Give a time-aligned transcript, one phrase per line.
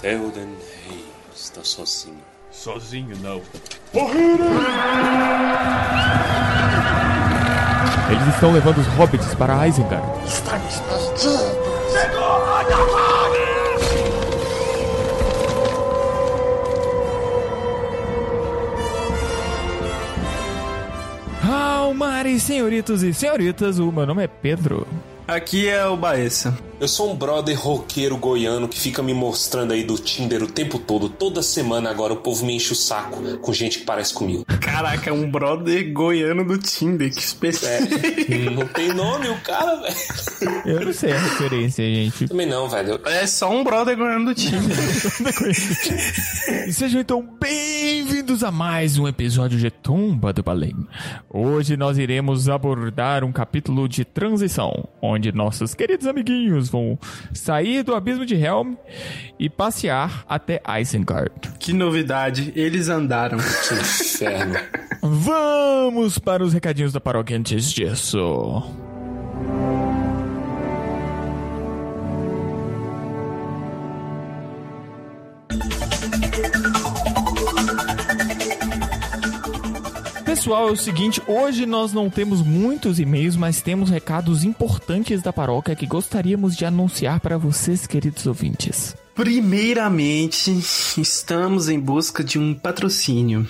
[0.00, 0.54] Theoden
[0.86, 2.20] Rei está sozinho.
[2.50, 3.40] Sozinho não.
[8.10, 10.06] Eles estão levando os hobbits para Isengard.
[10.26, 11.56] Estamos perdidos.
[21.48, 24.86] Almares, senhoritos e senhoritas, o meu nome é Pedro.
[25.26, 26.56] Aqui é o Baessa.
[26.78, 30.78] Eu sou um brother roqueiro goiano que fica me mostrando aí do Tinder o tempo
[30.78, 31.08] todo.
[31.08, 34.44] Toda semana agora o povo me enche o saco com gente que parece comigo.
[34.60, 38.30] Caraca, é um brother goiano do Tinder, que específico.
[38.30, 39.96] É, não tem nome o cara, velho.
[40.66, 42.28] Eu não sei a referência, gente.
[42.28, 43.00] Também não, velho.
[43.06, 44.76] É só um brother goiano do Tinder.
[46.68, 47.22] e sejam então
[48.26, 50.74] bem-vindos a mais um episódio de Tumba do Balém.
[51.30, 56.98] Hoje nós iremos abordar um capítulo de transição, onde nossos queridos amiguinhos vão
[57.32, 58.74] sair do abismo de Helm
[59.38, 61.30] e passear até Isengard.
[61.60, 63.38] Que novidade, eles andaram.
[63.68, 64.56] Que inferno.
[65.00, 68.64] Vamos para os recadinhos da paróquia antes disso.
[80.46, 85.32] Pessoal, é o seguinte, hoje nós não temos muitos e-mails, mas temos recados importantes da
[85.32, 88.94] paróquia que gostaríamos de anunciar para vocês, queridos ouvintes.
[89.12, 90.52] Primeiramente,
[90.98, 93.44] estamos em busca de um patrocínio,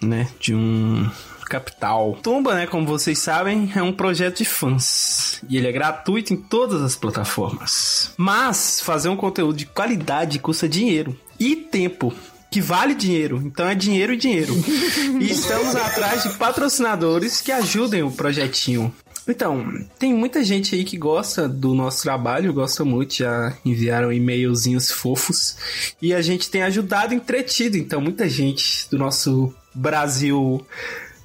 [0.00, 0.28] né?
[0.38, 1.10] De um
[1.46, 2.16] capital.
[2.22, 6.36] Tumba, né, como vocês sabem, é um projeto de fãs e ele é gratuito em
[6.36, 8.12] todas as plataformas.
[8.16, 12.14] Mas fazer um conteúdo de qualidade custa dinheiro e tempo
[12.50, 13.42] que vale dinheiro.
[13.44, 14.54] Então é dinheiro e dinheiro.
[15.20, 18.94] e estamos atrás de patrocinadores que ajudem o projetinho.
[19.28, 19.66] Então,
[19.98, 25.56] tem muita gente aí que gosta do nosso trabalho, gosta muito, já enviaram e-mailzinhos fofos.
[26.00, 27.76] E a gente tem ajudado entretido.
[27.76, 30.64] Então, muita gente do nosso Brasil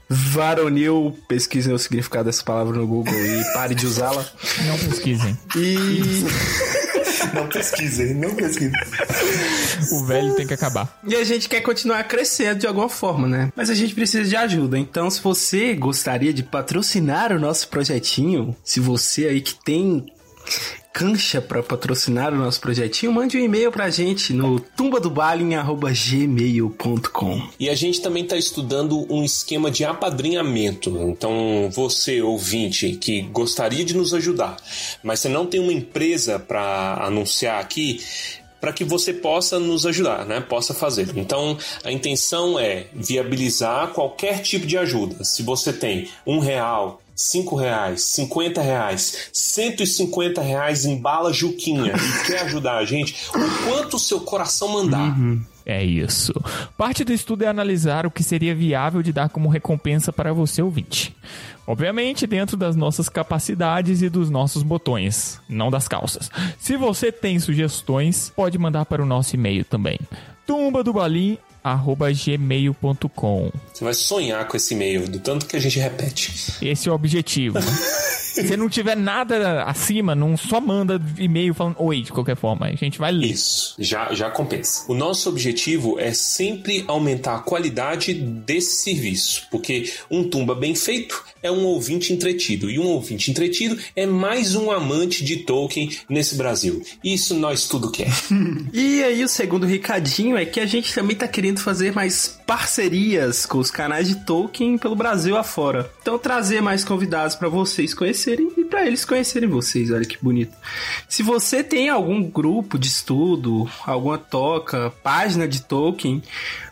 [0.10, 4.26] varonil, pesquisem o significado dessa palavra no Google e pare de usá-la.
[4.66, 5.38] Não pesquisem.
[5.56, 6.26] E.
[7.34, 8.72] Não pesquisem, não pesquisem.
[9.92, 11.00] O velho tem que acabar.
[11.06, 13.52] E a gente quer continuar crescendo de alguma forma, né?
[13.56, 14.78] Mas a gente precisa de ajuda.
[14.78, 20.06] Então, se você gostaria de patrocinar o nosso projetinho, se você aí que tem
[20.94, 27.50] cancha para patrocinar o nosso projetinho, mande um e-mail pra gente no tumbadobalin@gmail.com.
[27.60, 30.90] E a gente também está estudando um esquema de apadrinhamento.
[31.10, 34.58] Então, você, ouvinte, que gostaria de nos ajudar,
[35.02, 38.02] mas você não tem uma empresa para anunciar aqui,
[38.60, 40.40] para que você possa nos ajudar, né?
[40.40, 41.10] Possa fazer.
[41.16, 45.24] Então, a intenção é viabilizar qualquer tipo de ajuda.
[45.24, 51.32] Se você tem um real, cinco reais, cinquenta reais, cento e cinquenta reais em bala
[51.32, 55.16] Juquinha e quer ajudar a gente, o quanto o seu coração mandar.
[55.66, 56.34] É isso.
[56.76, 60.62] Parte do estudo é analisar o que seria viável de dar como recompensa para você
[60.62, 61.16] ouvinte.
[61.68, 66.32] Obviamente, dentro das nossas capacidades e dos nossos botões, não das calças.
[66.60, 70.00] Se você tem sugestões, pode mandar para o nosso e-mail também.
[71.64, 73.52] tumbadobalim@gmail.com.
[73.74, 76.54] Você vai sonhar com esse e-mail, do tanto que a gente repete.
[76.62, 77.60] Esse é o objetivo.
[78.32, 82.68] Se não tiver nada acima, não só manda e-mail falando oi de qualquer forma.
[82.68, 83.28] A gente vai ler.
[83.28, 84.90] Isso, já, já compensa.
[84.90, 91.26] O nosso objetivo é sempre aumentar a qualidade desse serviço, porque um tumba bem feito
[91.42, 96.36] é um ouvinte entretido, e um ouvinte entretido é mais um amante de Tolkien nesse
[96.36, 96.82] Brasil.
[97.04, 98.12] Isso nós tudo quer.
[98.74, 103.46] E aí, o segundo recadinho é que a gente também tá querendo fazer mais parcerias
[103.46, 105.90] com os canais de Tolkien pelo Brasil afora.
[106.02, 109.92] Então, trazer mais convidados para vocês conhecerem e para eles conhecerem vocês.
[109.92, 110.56] Olha que bonito.
[111.08, 116.22] Se você tem algum grupo de estudo, alguma toca, página de Tolkien,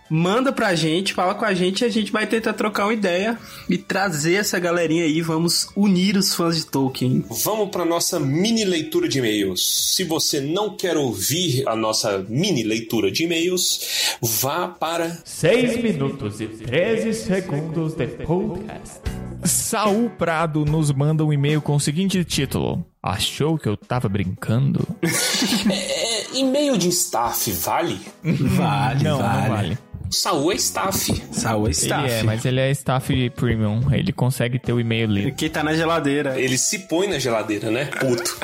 [0.10, 3.38] manda pra gente, fala com a gente e a gente vai tentar trocar uma ideia
[3.70, 5.22] e trazer essa galerinha aí.
[5.22, 7.24] Vamos unir os fãs de Tolkien.
[7.44, 9.94] Vamos para nossa mini leitura de e-mails.
[9.96, 16.42] Se você não quer ouvir a nossa mini leitura de e-mails, vá para 6 minutos
[16.42, 19.00] e 13 segundos de podcast.
[19.44, 24.86] Saul Prado nos manda um e-mail com o seguinte título: Achou que eu tava brincando?
[25.72, 28.00] é, e-mail de staff, vale?
[28.24, 29.42] Vale, não, vale.
[29.42, 29.78] não vale.
[30.12, 31.24] Saul é staff.
[31.32, 32.04] Saul é staff.
[32.04, 33.82] Ele é, mas ele é staff premium.
[33.92, 35.28] Ele consegue ter o e-mail lido.
[35.30, 36.40] Aqui tá na geladeira.
[36.40, 37.86] Ele se põe na geladeira, né?
[37.86, 38.38] Puto.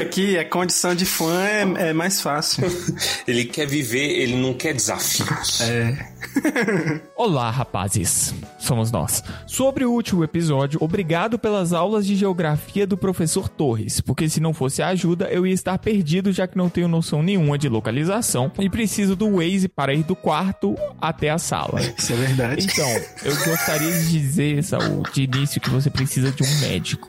[0.00, 2.64] Aqui, a condição de fã é, é mais fácil.
[3.26, 5.60] ele quer viver, ele não quer desafios.
[5.60, 6.11] É.
[7.16, 8.34] Olá, rapazes.
[8.58, 9.22] Somos nós.
[9.46, 14.54] Sobre o último episódio, obrigado pelas aulas de geografia do professor Torres, porque se não
[14.54, 18.50] fosse a ajuda, eu ia estar perdido já que não tenho noção nenhuma de localização
[18.58, 21.80] e preciso do Waze para ir do quarto até a sala.
[21.96, 22.66] Isso é verdade.
[22.70, 22.88] Então,
[23.24, 27.08] eu gostaria de dizer, Saul, de início que você precisa de um médico,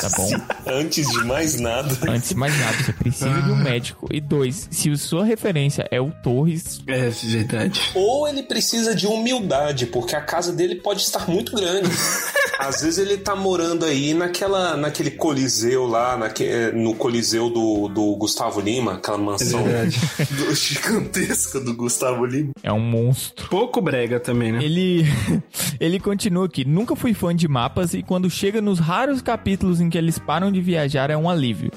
[0.00, 0.30] tá bom?
[0.66, 1.96] Antes de mais nada.
[2.08, 4.08] Antes de mais nada, você precisa de um médico.
[4.10, 7.80] E dois, se a sua referência é o Torres, É verdade.
[7.94, 11.88] Ou ele precisa de humildade, porque a casa dele pode estar muito grande.
[12.58, 18.16] Às vezes ele tá morando aí naquela, naquele coliseu lá, naque, no coliseu do, do
[18.16, 19.98] Gustavo Lima, aquela mansão verdade.
[20.38, 22.52] do- gigantesca do Gustavo Lima.
[22.62, 23.46] é um monstro.
[23.50, 24.64] Pouco brega também, né?
[24.64, 25.04] Ele,
[25.78, 26.64] ele continua aqui.
[26.64, 30.50] Nunca fui fã de mapas e quando chega nos raros capítulos em que eles param
[30.50, 31.70] de viajar é um alívio.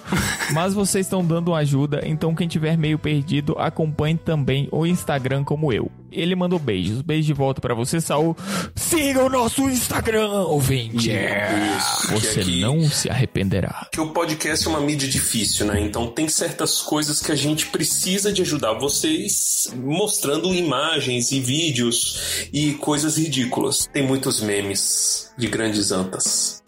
[0.54, 5.74] Mas vocês estão dando ajuda, então quem tiver meio perdido, acompanhe também o Instagram como
[5.74, 5.92] eu.
[6.12, 7.02] Ele mandou beijos.
[7.02, 8.36] Beijo de volta pra você, Saul.
[8.76, 11.10] Siga o nosso Instagram, ouvinte.
[11.12, 13.88] Isso, Você aqui- não se arrependerá.
[13.92, 15.80] que o podcast é uma mídia difícil, né?
[15.82, 22.48] Então tem certas coisas que a gente precisa de ajudar vocês mostrando imagens e vídeos
[22.52, 23.88] e coisas ridículas.
[23.92, 26.62] Tem muitos memes de grandes antas.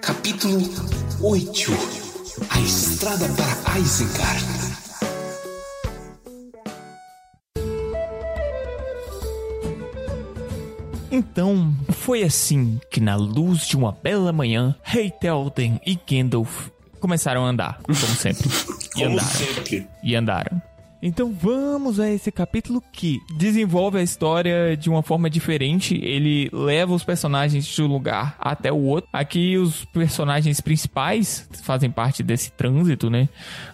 [0.00, 0.60] Capítulo
[1.20, 1.72] 8
[2.50, 4.77] A Estrada para Isengard.
[11.10, 16.68] Então, foi assim que na luz de uma bela manhã, Heitelden e Gandalf
[17.00, 18.48] começaram a andar, como sempre.
[18.96, 19.28] E Como andaram.
[19.28, 19.86] sempre.
[20.02, 20.62] e andaram.
[21.00, 25.94] Então vamos a esse capítulo que desenvolve a história de uma forma diferente.
[26.02, 29.08] Ele leva os personagens de um lugar até o outro.
[29.12, 33.28] Aqui os personagens principais fazem parte desse trânsito, né?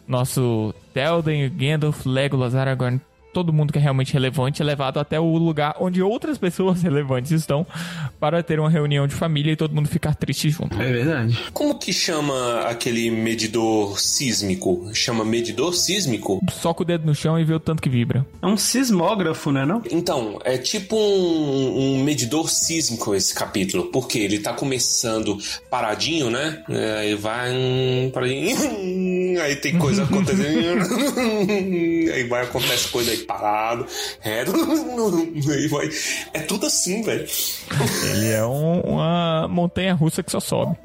[0.06, 3.00] Nosso Telden, Gandalf, Legolas, Aragorn,
[3.34, 7.30] todo mundo que é realmente relevante é levado até o lugar onde outras pessoas relevantes
[7.30, 7.66] estão
[8.18, 10.80] para ter uma reunião de família e todo mundo ficar triste junto.
[10.80, 11.38] É verdade.
[11.52, 14.90] Como que chama aquele medidor sísmico?
[14.94, 16.40] Chama medidor sísmico?
[16.50, 18.26] Soca o dedo no chão e vê o tanto que vibra.
[18.40, 19.82] É um sismógrafo, né não?
[19.90, 25.36] Então, é tipo um, um medidor sísmico esse capítulo, porque ele tá começando
[25.68, 26.62] paradinho, né?
[26.68, 28.56] É, Aí vai um paradinho,
[29.42, 30.80] aí tem coisa acontecendo,
[32.12, 33.86] aí vai acontece coisa aí parado,
[34.20, 34.52] reto,
[35.70, 35.88] vai.
[36.32, 37.26] É tudo assim, velho.
[38.12, 40.76] Ele é um- uma montanha russa que só sobe.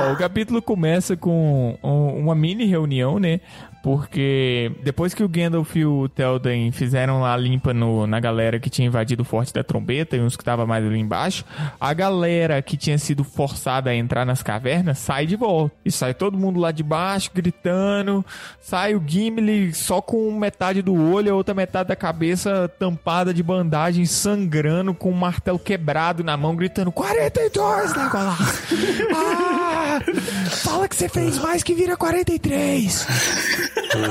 [0.00, 3.40] Ó, o capítulo começa com um- uma mini reunião, né?
[3.82, 8.70] Porque depois que o Gandalf e o Telden fizeram a limpa no- na galera que
[8.70, 11.44] tinha invadido o Forte da Trombeta e uns que tava mais ali embaixo,
[11.80, 15.74] a galera que tinha sido forçada a entrar nas cavernas sai de volta.
[15.84, 18.24] E sai todo mundo lá de baixo gritando.
[18.60, 23.42] Sai o Gimli só com metade do olho, a outra metade da cabeça tampada de
[23.42, 28.62] bandagem, sangrando, com um martelo quebrado na mão, gritando: 42, Legolas!
[29.14, 30.00] Ah!
[30.62, 33.71] Fala que você fez mais que vira 43!
[33.74, 34.08] 嘘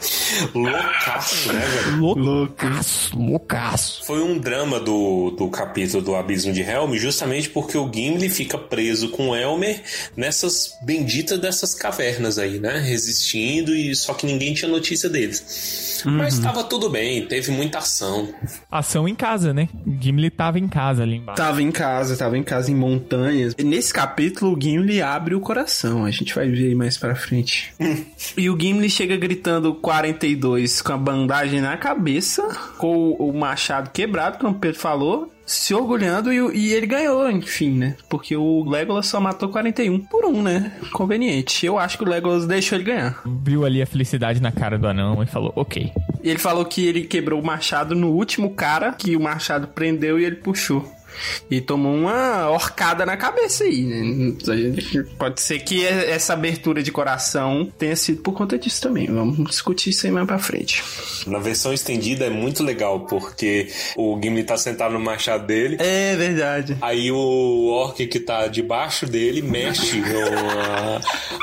[0.00, 0.17] 嘘。
[0.54, 2.14] Loucaço, né, velho?
[2.14, 4.04] Loucaço, loucaço.
[4.04, 8.58] Foi um drama do, do capítulo do Abismo de Helm, justamente porque o Gimli fica
[8.58, 9.82] preso com o Elmer
[10.16, 12.78] nessas benditas dessas cavernas aí, né?
[12.78, 16.02] Resistindo e só que ninguém tinha notícia deles.
[16.04, 18.32] Mas estava tudo bem, teve muita ação.
[18.70, 19.68] Ação em casa, né?
[20.00, 21.42] Gimli tava em casa ali embaixo.
[21.42, 23.54] Tava em casa, tava em casa em montanhas.
[23.58, 26.04] E nesse capítulo, o Gimli abre o coração.
[26.04, 27.72] A gente vai ver aí mais pra frente.
[28.36, 29.74] e o Gimli chega gritando
[30.28, 35.32] 42 com a bandagem na cabeça, com o, machado quebrado, como o Pedro falou.
[35.46, 37.96] Se orgulhando e, e ele ganhou, enfim, né?
[38.10, 40.72] Porque o Legolas só matou 41 por um, né?
[40.92, 41.64] Conveniente.
[41.64, 43.22] Eu acho que o Legolas deixou ele ganhar.
[43.24, 45.90] Viu ali a felicidade na cara do anão e falou: Ok.
[46.22, 50.20] E ele falou que ele quebrou o machado no último cara, que o machado prendeu
[50.20, 50.84] e ele puxou.
[51.50, 54.34] E tomou uma horcada na cabeça aí, né?
[55.18, 59.06] Pode ser que essa abertura de coração tenha sido por conta disso também.
[59.06, 60.82] Vamos discutir isso aí mais pra frente.
[61.26, 65.76] Na versão estendida é muito legal, porque o Gimli tá sentado no machado dele.
[65.80, 66.76] É verdade.
[66.80, 70.02] Aí o orc que tá debaixo dele mexe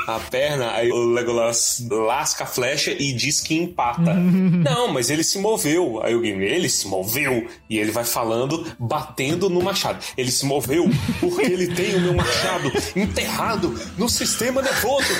[0.06, 4.14] a, a perna, aí o Legolas lasca a flecha e diz que empata.
[4.14, 6.00] Não, mas ele se moveu.
[6.02, 7.46] Aí o Gimli, ele se moveu.
[7.68, 9.98] E ele vai falando, batendo no machado.
[10.16, 10.88] Ele se moveu
[11.20, 15.06] porque ele tem o meu machado enterrado no sistema nervoso.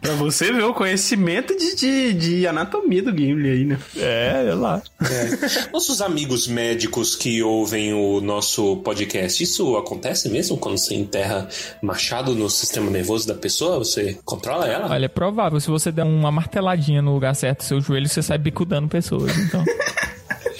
[0.00, 3.78] pra você ver o conhecimento de, de, de anatomia do Gimli aí, né?
[3.96, 4.82] É, olha lá.
[5.00, 5.70] É.
[5.72, 11.48] Nossos amigos médicos que ouvem o nosso podcast, isso acontece mesmo quando você enterra
[11.80, 13.78] machado no sistema nervoso da pessoa?
[13.78, 14.90] Você controla ela?
[14.90, 15.58] Olha, é provável.
[15.60, 19.36] Se você der uma marteladinha no lugar certo do seu joelho, você sai bicudando pessoas.
[19.38, 19.64] Então.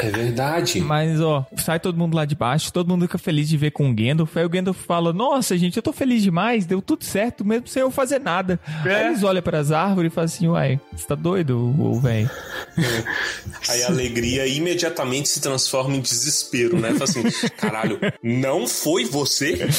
[0.03, 0.81] É verdade.
[0.81, 3.89] Mas, ó, sai todo mundo lá de baixo, todo mundo fica feliz de ver com
[3.89, 4.37] o Gandalf.
[4.37, 7.83] Aí o Gandalf fala: Nossa, gente, eu tô feliz demais, deu tudo certo, mesmo sem
[7.83, 8.59] eu fazer nada.
[8.85, 8.95] É.
[8.95, 12.29] Aí eles olham pras árvores e falam assim: Uai, você tá doido, velho?
[13.69, 16.93] Aí a alegria imediatamente se transforma em desespero, né?
[16.93, 17.23] Fala assim,
[17.57, 19.67] caralho, não foi você?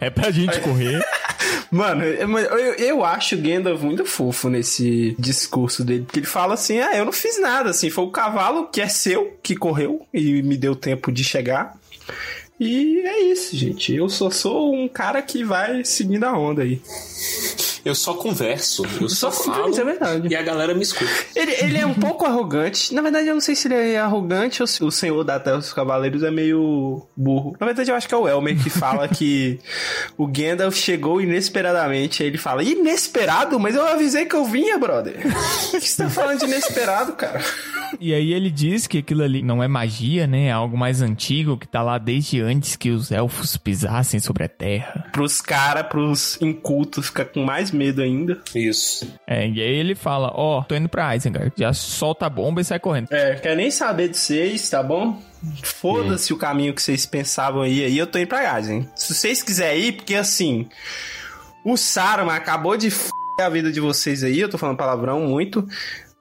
[0.00, 1.04] É pra gente correr.
[1.70, 6.54] Mano, eu, eu, eu acho o Gandalf muito fofo nesse discurso dele, porque ele fala
[6.54, 10.06] assim: ah, eu não fiz nada, assim, foi o cavalo que é seu, que correu
[10.14, 11.76] e me deu tempo de chegar.
[12.58, 13.94] E é isso, gente.
[13.94, 16.80] Eu só sou um cara que vai seguindo a onda aí.
[17.88, 20.28] Eu só converso, eu só, Só falo conversa, é verdade.
[20.30, 21.10] e a galera me escuta.
[21.34, 22.94] Ele, ele é um pouco arrogante.
[22.94, 25.56] Na verdade, eu não sei se ele é arrogante ou se o senhor da Terra
[25.56, 27.56] dos Cavaleiros é meio burro.
[27.58, 29.58] Na verdade, eu acho que é o Elmer que fala que
[30.18, 32.22] o Gandalf chegou inesperadamente.
[32.22, 33.58] Aí ele fala, inesperado?
[33.58, 35.16] Mas eu avisei que eu vinha, brother.
[35.68, 37.42] O que você tá falando de inesperado, cara?
[38.00, 40.46] E aí ele diz que aquilo ali não é magia, né?
[40.46, 44.48] É algo mais antigo que tá lá desde antes que os elfos pisassem sobre a
[44.48, 45.06] terra.
[45.12, 48.38] Pros caras, pros incultos, fica com mais medo ainda.
[48.54, 49.10] Isso.
[49.26, 51.52] É, e aí ele fala: Ó, tô indo pra Isengard.
[51.56, 53.08] Já solta a bomba e sai correndo.
[53.10, 55.20] É, quer nem saber de vocês, tá bom?
[55.62, 58.88] Foda-se o caminho que vocês pensavam aí, aí eu tô indo pra hein?
[58.96, 60.68] Se vocês quiserem ir, porque assim,
[61.64, 65.64] o Saruman acabou de f a vida de vocês aí, eu tô falando palavrão muito,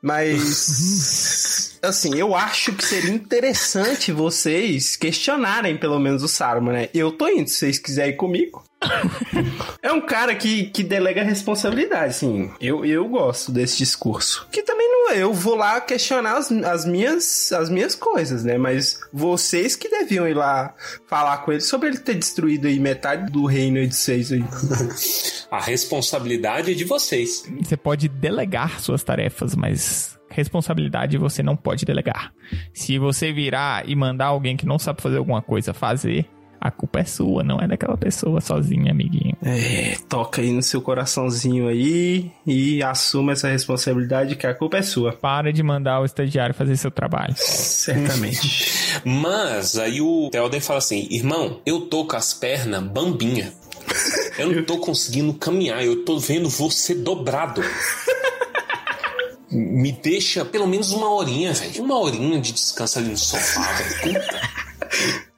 [0.04, 6.90] mas assim, eu acho que seria interessante vocês questionarem pelo menos o Saruman, né?
[6.94, 8.64] Eu tô indo, se vocês quiserem ir comigo.
[9.82, 12.52] é um cara que, que delega responsabilidade, assim.
[12.62, 14.48] Eu, eu gosto desse discurso.
[14.52, 15.22] Que também não é.
[15.22, 18.58] Eu vou lá questionar as, as, minhas, as minhas coisas, né?
[18.58, 20.76] Mas vocês que deviam ir lá
[21.08, 24.44] falar com ele sobre ele ter destruído aí metade do reino de vocês aí.
[25.50, 27.44] A responsabilidade é de vocês.
[27.62, 32.32] Você pode delegar suas tarefas, mas responsabilidade você não pode delegar.
[32.74, 36.30] Se você virar e mandar alguém que não sabe fazer alguma coisa fazer,
[36.60, 39.36] a culpa é sua, não é daquela pessoa sozinha, amiguinho.
[39.44, 44.82] É, toca aí no seu coraçãozinho aí e assuma essa responsabilidade que a culpa é
[44.82, 45.14] sua.
[45.14, 47.34] Para de mandar o estagiário fazer seu trabalho.
[47.36, 49.02] Certamente.
[49.06, 53.54] Mas aí o Theoden fala assim: irmão, eu tô com as pernas bambinha.
[54.38, 57.62] Eu não tô conseguindo caminhar, eu tô vendo você dobrado.
[59.50, 61.84] Me deixa pelo menos uma horinha, velho.
[61.84, 64.20] Uma horinha de descanso ali no sofá, velho.
[64.20, 64.68] Puta.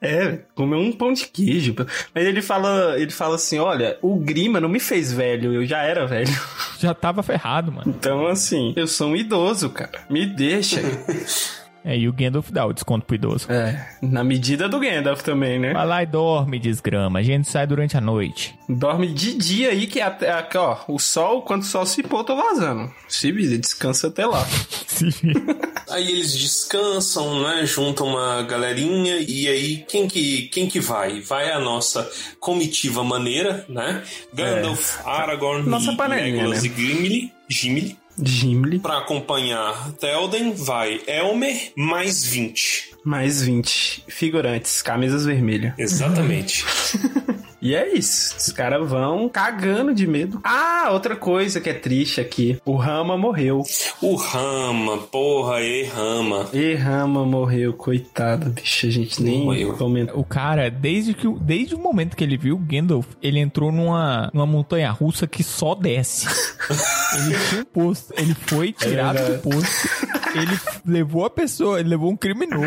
[0.00, 1.74] É, comeu um pão de queijo.
[2.14, 5.82] Mas ele fala, ele fala assim: olha, o Grima não me fez velho, eu já
[5.82, 6.30] era velho.
[6.78, 7.94] Já tava ferrado, mano.
[7.98, 10.06] Então, assim, eu sou um idoso, cara.
[10.08, 10.80] Me deixa.
[11.84, 13.50] É, e o Gandalf dá o desconto pro idoso.
[13.50, 15.72] é, na medida do Gandalf também, né?
[15.72, 17.18] Vai lá e dorme, desgrama.
[17.20, 18.54] A gente sai durante a noite.
[18.68, 22.22] Dorme de dia aí, que até, aqui, ó, o sol, quando o sol se pôr,
[22.24, 22.90] tô vazando.
[23.08, 24.46] Se vira, descansa até lá.
[25.90, 27.66] Aí eles descansam, né?
[27.66, 31.20] Juntam uma galerinha e aí quem que, quem que vai?
[31.20, 32.08] Vai a nossa
[32.38, 34.02] comitiva maneira, né?
[34.32, 36.68] Gandalf, Aragorn, Nossa e panelinha, Legolas né?
[36.68, 37.32] e Gimli.
[37.48, 37.98] Gimli.
[38.22, 42.94] Gimli, Pra acompanhar Théoden, vai Elmer mais 20.
[43.04, 45.74] mais 20 figurantes, camisas vermelhas.
[45.78, 46.64] Exatamente.
[47.62, 48.34] E é isso.
[48.38, 50.40] Os caras vão cagando de medo.
[50.42, 52.58] Ah, outra coisa que é triste aqui.
[52.64, 53.62] O Rama morreu.
[54.00, 56.48] o Rama, porra, e Rama.
[56.52, 58.86] E Rama morreu, coitado, bicho.
[58.86, 59.74] A gente nem Morreu.
[59.76, 60.16] comenta.
[60.18, 63.70] O cara, desde, que, o- desde o momento que ele viu o Gandalf, ele entrou
[63.70, 66.26] numa, numa montanha russa que só desce.
[67.14, 68.14] ele tinha um posto.
[68.16, 69.36] Ele foi tirado verdade.
[69.36, 69.88] do posto.
[70.34, 72.64] Ele levou a pessoa, ele levou um criminoso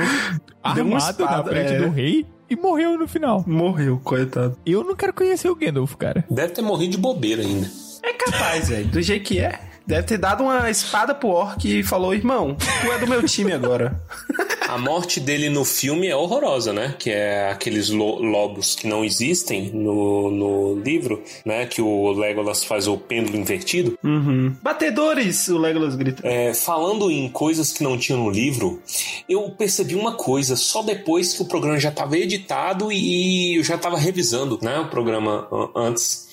[0.75, 1.77] Deu uma armado na espada, frente é.
[1.79, 3.43] do rei e morreu no final.
[3.47, 4.57] Morreu, coitado.
[4.65, 6.23] Eu não quero conhecer o Gandalf, cara.
[6.29, 7.69] Deve ter morrido de bobeira ainda.
[8.03, 8.87] É capaz, velho.
[8.87, 9.59] Do jeito que é.
[9.85, 13.51] Deve ter dado uma espada pro orc e falou, irmão, tu é do meu time
[13.51, 14.01] agora.
[14.69, 16.95] A morte dele no filme é horrorosa, né?
[16.97, 21.67] Que é aqueles lo- lobos que não existem no, no livro, né?
[21.67, 23.99] Que o Legolas faz o pêndulo invertido.
[24.03, 24.55] Uhum.
[24.63, 26.25] Batedores, o Legolas grita.
[26.27, 28.81] É, falando em coisas que não tinham no livro,
[29.29, 33.75] eu percebi uma coisa só depois que o programa já estava editado e eu já
[33.75, 34.79] estava revisando, né?
[34.79, 36.32] O programa antes.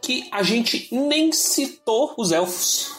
[0.00, 2.90] Que a gente nem citou os elfos.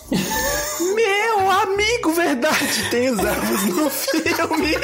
[0.79, 4.75] Meu amigo, verdade, tem os elfos no filme.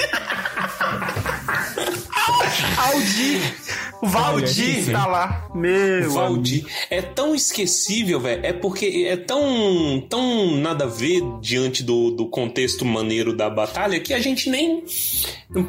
[2.77, 3.55] Aldi,
[4.01, 5.49] O Valdir Olha, tá lá.
[5.55, 6.11] Meu.
[6.11, 6.65] Valdir.
[6.89, 8.45] É tão esquecível, velho.
[8.45, 13.99] É porque é tão, tão nada a ver diante do, do contexto maneiro da batalha
[13.99, 14.83] que a gente nem.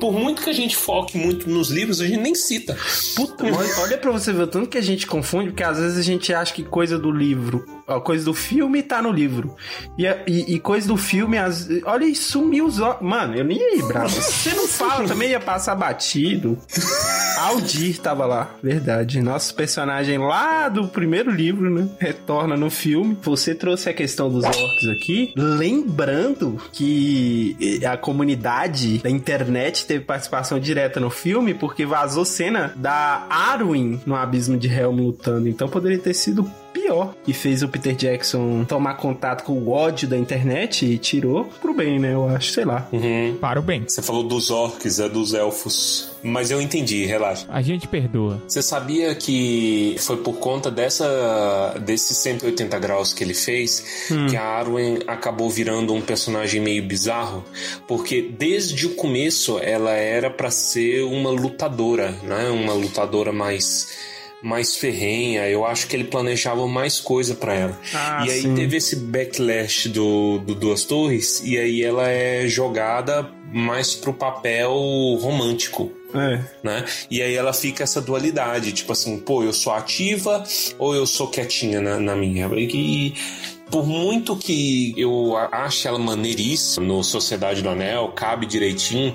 [0.00, 2.76] Por muito que a gente foque muito nos livros, a gente nem cita.
[3.14, 5.96] Puta, olha, olha pra você ver o tanto que a gente confunde, porque às vezes
[5.98, 9.54] a gente acha que coisa do livro, ó, coisa do filme tá no livro.
[9.96, 13.00] E, a- e, e coisa do filme, as, olha, e sumiu os olhos.
[13.00, 14.08] Mano, eu nem ia, bravo.
[14.20, 16.58] Você não fala, também ia passar batido.
[17.38, 19.20] Aldir tava lá, verdade.
[19.20, 21.88] Nosso personagem lá do primeiro livro, né?
[21.98, 23.16] Retorna no filme.
[23.22, 30.04] Você trouxe a questão dos orcs aqui, lembrando que eh, a comunidade da internet teve
[30.04, 35.48] participação direta no filme, porque vazou cena da Arwen no abismo de Helm lutando.
[35.48, 40.08] Então poderia ter sido pior, que fez o Peter Jackson tomar contato com o ódio
[40.08, 42.14] da internet e tirou pro bem, né?
[42.14, 42.86] Eu acho, sei lá.
[42.92, 43.36] Uhum.
[43.40, 43.84] Para o bem.
[43.86, 46.07] Você falou dos orcs, é dos elfos.
[46.22, 47.46] Mas eu entendi, relaxa.
[47.48, 48.42] A gente perdoa.
[48.46, 54.42] Você sabia que foi por conta dessa desses 180 graus que ele fez que a
[54.42, 57.44] Arwen acabou virando um personagem meio bizarro?
[57.86, 62.48] Porque desde o começo ela era pra ser uma lutadora, né?
[62.50, 63.88] Uma lutadora mais
[64.42, 65.48] mais ferrenha.
[65.48, 67.78] Eu acho que ele planejava mais coisa pra ela.
[67.94, 68.54] Ah, e aí sim.
[68.54, 74.72] teve esse backlash do, do Duas Torres e aí ela é jogada mais pro papel
[75.20, 76.40] romântico É.
[76.62, 76.84] né?
[77.10, 80.42] E aí ela fica essa dualidade, tipo assim, pô, eu sou ativa
[80.78, 82.48] ou eu sou quietinha na, na minha.
[82.56, 83.14] E
[83.70, 89.14] por muito que eu ache ela maneiríssima no Sociedade do Anel, cabe direitinho,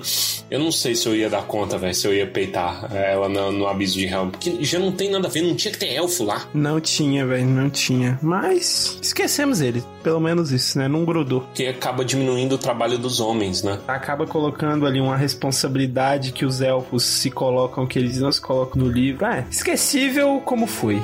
[0.50, 3.52] eu não sei se eu ia dar conta, velho, se eu ia peitar ela no,
[3.52, 5.92] no Abismo de Helm, porque já não tem nada a ver, não tinha que ter
[5.92, 6.46] elfo lá.
[6.54, 8.18] Não tinha, velho, não tinha.
[8.22, 9.82] Mas esquecemos ele.
[10.02, 10.86] Pelo menos isso, né?
[10.86, 11.46] Não grudou.
[11.54, 13.78] Que acaba diminuindo o trabalho dos homens, né?
[13.88, 18.82] Acaba colocando ali uma responsabilidade que os elfos se colocam, que eles não se colocam
[18.82, 19.24] no livro.
[19.24, 21.00] É, esquecível como foi.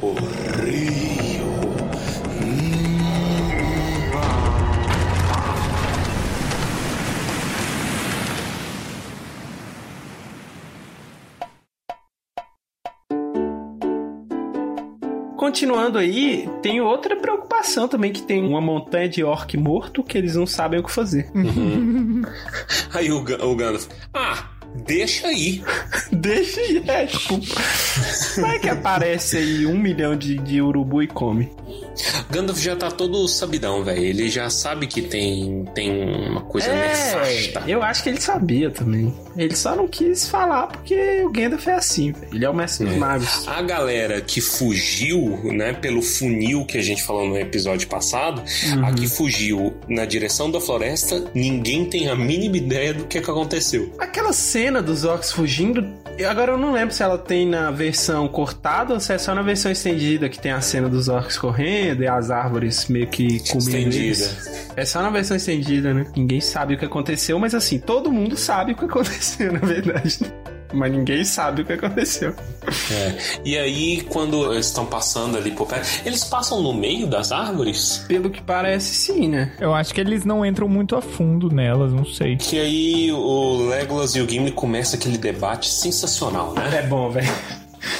[0.00, 0.12] o
[0.62, 1.58] rio.
[15.36, 20.34] Continuando aí, tem outra preocupação também, que tem uma montanha de orc morto que eles
[20.34, 21.30] não sabem o que fazer.
[22.92, 23.86] Aí o, Ga- o Gandalf,
[24.88, 25.62] deixa aí.
[26.10, 27.38] Deixa aí, é, tipo...
[28.40, 31.50] Vai que aparece aí um milhão de, de urubu e come.
[32.30, 34.02] Gandalf já tá todo sabidão, velho.
[34.02, 35.90] Ele já sabe que tem, tem
[36.28, 37.64] uma coisa nefasta.
[37.66, 39.14] É, eu acho que ele sabia também.
[39.36, 42.28] Ele só não quis falar porque o Gandalf é assim, velho.
[42.34, 42.98] Ele é o mestre dos É.
[42.98, 43.46] magos.
[43.48, 48.84] A galera que fugiu, né, pelo funil que a gente falou no episódio passado, Uhum.
[48.86, 53.30] a que fugiu na direção da floresta, ninguém tem a mínima ideia do que, que
[53.30, 53.92] aconteceu.
[53.98, 55.82] Aquela cena dos orcs fugindo,
[56.24, 59.42] agora eu não lembro se ela tem na versão cortada ou se é só na
[59.42, 63.94] versão estendida que tem a cena dos orcs correndo e as árvores meio que comendo
[63.94, 64.70] eles.
[64.76, 66.06] É só na versão estendida, né?
[66.16, 70.18] Ninguém sabe o que aconteceu, mas assim, todo mundo sabe o que aconteceu, na verdade.
[70.72, 72.34] Mas ninguém sabe o que aconteceu.
[72.90, 73.16] É.
[73.44, 78.04] E aí, quando eles estão passando ali por perto, eles passam no meio das árvores?
[78.06, 79.52] Pelo que parece, sim, né?
[79.58, 82.36] Eu acho que eles não entram muito a fundo nelas, não sei.
[82.36, 86.78] Que aí o Legolas e o Gimli começam aquele debate sensacional, né?
[86.78, 87.28] É bom, velho.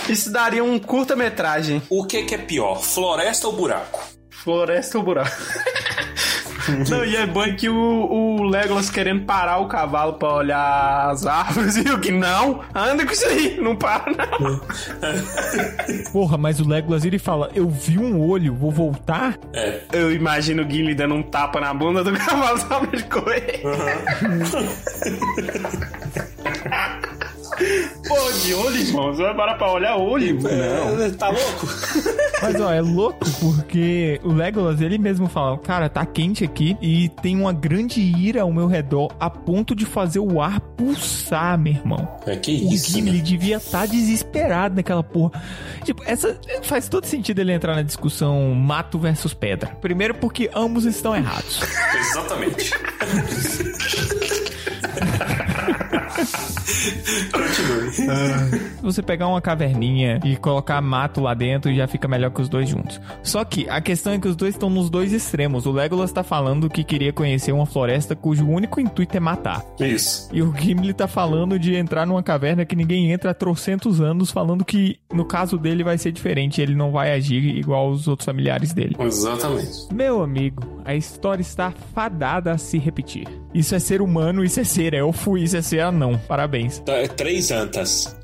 [0.09, 1.83] Isso daria um curta-metragem.
[1.89, 4.03] O que, que é pior, floresta ou buraco?
[4.31, 5.37] Floresta ou buraco?
[6.89, 11.27] Não, e é bom que o, o Legolas querendo parar o cavalo pra olhar as
[11.27, 14.05] árvores e o que não, anda com isso aí, não para
[14.39, 14.61] não.
[16.13, 19.39] Porra, mas o Legolas ele fala: Eu vi um olho, vou voltar?
[19.53, 19.81] É.
[19.93, 23.63] Eu imagino o Gimli dando um tapa na bunda do cavalo pra ele correr.
[28.07, 30.41] Pô, de olho, irmão, você vai parar pra olhar olho?
[30.41, 31.03] Não.
[31.05, 31.67] É, Tá louco?
[32.41, 37.09] Mas ó, é louco porque o Legolas ele mesmo fala: Cara, tá quente aqui e
[37.09, 41.73] tem uma grande ira ao meu redor a ponto de fazer o ar pulsar, meu
[41.73, 42.09] irmão.
[42.27, 42.93] É que O isso.
[42.93, 43.23] Gimli né?
[43.23, 45.43] devia estar desesperado naquela porra.
[45.85, 49.69] Tipo, essa faz todo sentido ele entrar na discussão mato versus pedra.
[49.81, 51.61] Primeiro porque ambos estão errados.
[51.99, 52.71] Exatamente.
[57.33, 58.61] Continue.
[58.83, 62.69] Você pegar uma caverninha e colocar mato lá dentro, já fica melhor que os dois
[62.69, 63.01] juntos.
[63.23, 65.67] Só que a questão é que os dois estão nos dois extremos.
[65.67, 69.65] O Legolas tá falando que queria conhecer uma floresta cujo único intuito é matar.
[69.81, 70.29] Isso.
[70.33, 74.31] E o Gimli tá falando de entrar numa caverna que ninguém entra há trocentos anos,
[74.31, 78.27] falando que no caso dele vai ser diferente, ele não vai agir igual os outros
[78.27, 78.97] familiares dele.
[78.99, 79.93] Exatamente.
[79.93, 83.27] Meu amigo, a história está fadada a se repetir.
[83.55, 86.21] Isso é ser humano, isso é ser elfo, isso é ser anão.
[86.29, 86.79] Parabéns.
[86.81, 88.17] Tá, é três antas.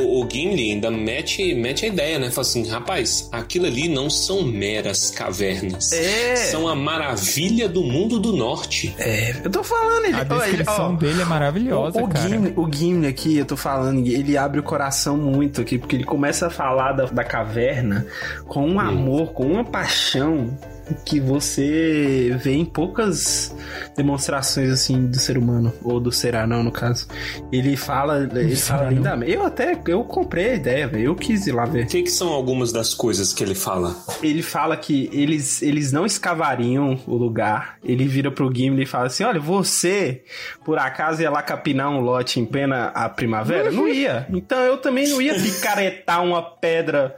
[0.00, 2.30] o, o Gimli ainda mete, mete a ideia, né?
[2.30, 5.92] Fala assim, rapaz, aquilo ali não são meras cavernas.
[5.92, 6.36] É.
[6.36, 8.94] São a maravilha do mundo do norte.
[8.98, 12.28] É, eu tô falando, ele, A descrição ó, dele é maravilhosa, o, o cara.
[12.28, 16.04] Gimli, o Gimli aqui, eu tô falando, ele abre o coração muito aqui, porque ele
[16.04, 18.06] começa a falar da, da caverna
[18.46, 20.56] com um amor, com uma paixão
[21.04, 23.54] que você vê em poucas
[23.96, 27.06] demonstrações assim do ser humano ou do ser anão no caso.
[27.52, 28.92] Ele fala, ele fala anão.
[28.92, 29.32] lindamente.
[29.32, 31.04] Eu até eu comprei a ideia, velho.
[31.04, 31.84] Eu quis ir lá ver.
[31.84, 33.96] O que, que são algumas das coisas que ele fala?
[34.22, 37.78] Ele fala que eles, eles não escavariam o lugar.
[37.84, 40.22] Ele vira pro Gimli e fala assim: Olha, você,
[40.64, 43.70] por acaso, ia lá capinar um lote em plena a primavera?
[43.70, 44.26] Não ia.
[44.30, 47.16] Então eu também não ia picaretar uma pedra,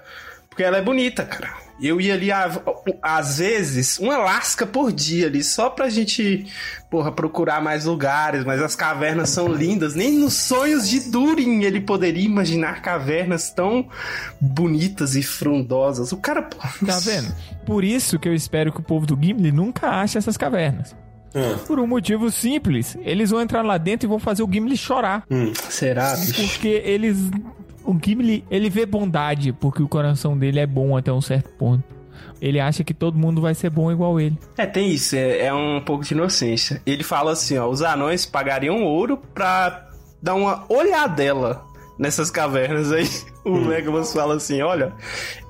[0.49, 1.70] porque ela é bonita, cara.
[1.83, 2.51] Eu ia ali, a-
[3.03, 6.47] às vezes, uma lasca por dia ali, só pra gente,
[6.91, 8.45] porra, procurar mais lugares.
[8.45, 9.95] Mas as cavernas são lindas.
[9.95, 13.89] Nem nos sonhos de Durin ele poderia imaginar cavernas tão
[14.41, 16.13] bonitas e frondosas.
[16.13, 17.35] O cara, pô, Tá vendo?
[17.65, 20.95] Por isso que eu espero que o povo do Gimli nunca ache essas cavernas.
[21.35, 22.97] Ah, Por um motivo simples.
[23.03, 25.25] Eles vão entrar lá dentro e vão fazer o Gimli chorar.
[25.69, 26.35] Será, bicho?
[26.49, 27.17] Porque eles.
[27.91, 31.83] O Gimli, ele vê bondade, porque o coração dele é bom até um certo ponto.
[32.41, 34.39] Ele acha que todo mundo vai ser bom igual ele.
[34.57, 36.81] É, tem isso, é, é um pouco de inocência.
[36.87, 39.89] Ele fala assim, ó, os anões pagariam ouro pra
[40.23, 41.63] dar uma olhadela
[41.99, 43.09] nessas cavernas aí.
[43.43, 44.93] O Legolas fala assim, olha,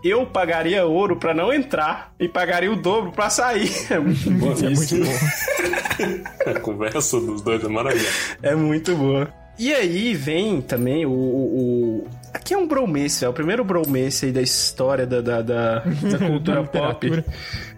[0.05, 3.68] eu pagaria ouro pra não entrar e pagaria o dobro pra sair.
[3.90, 4.94] É muito bom É isso.
[4.96, 6.46] muito bom.
[6.57, 8.09] a conversa dos dois é maravilhosa.
[8.44, 9.29] É muito boa.
[9.59, 11.11] E aí vem também o.
[11.11, 12.09] o- o-
[12.40, 16.18] Aqui é um bromance, é o primeiro bromance aí da história da, da, da, da
[16.26, 17.22] cultura pop.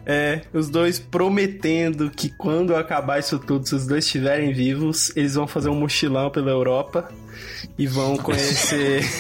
[0.07, 5.35] É, os dois prometendo que quando acabar isso tudo, se os dois estiverem vivos, eles
[5.35, 7.09] vão fazer um mochilão pela Europa
[7.77, 9.03] e vão conhecer.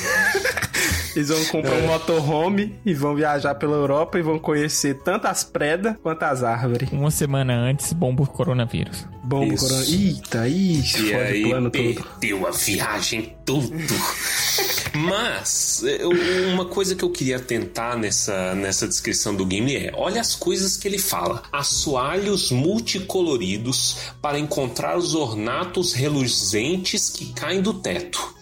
[1.14, 5.44] Eles vão comprar um motorhome e vão viajar pela Europa e vão conhecer tanto as
[5.44, 6.90] predas quanto as árvores.
[6.90, 9.06] Uma semana antes, bomba o coronavírus.
[9.22, 9.68] Bom, Isso.
[9.68, 9.84] corona.
[9.90, 11.82] Eita, ixi, E fode o aí plano todo.
[12.18, 13.70] perdeu a viagem tudo.
[14.94, 16.10] Mas eu-
[16.52, 20.76] uma coisa que eu queria tentar nessa, nessa descrição do Gimli é: olha as coisas
[20.76, 21.42] que ele fala.
[21.50, 28.34] Assoalhos multicoloridos para encontrar os ornatos reluzentes que caem do teto.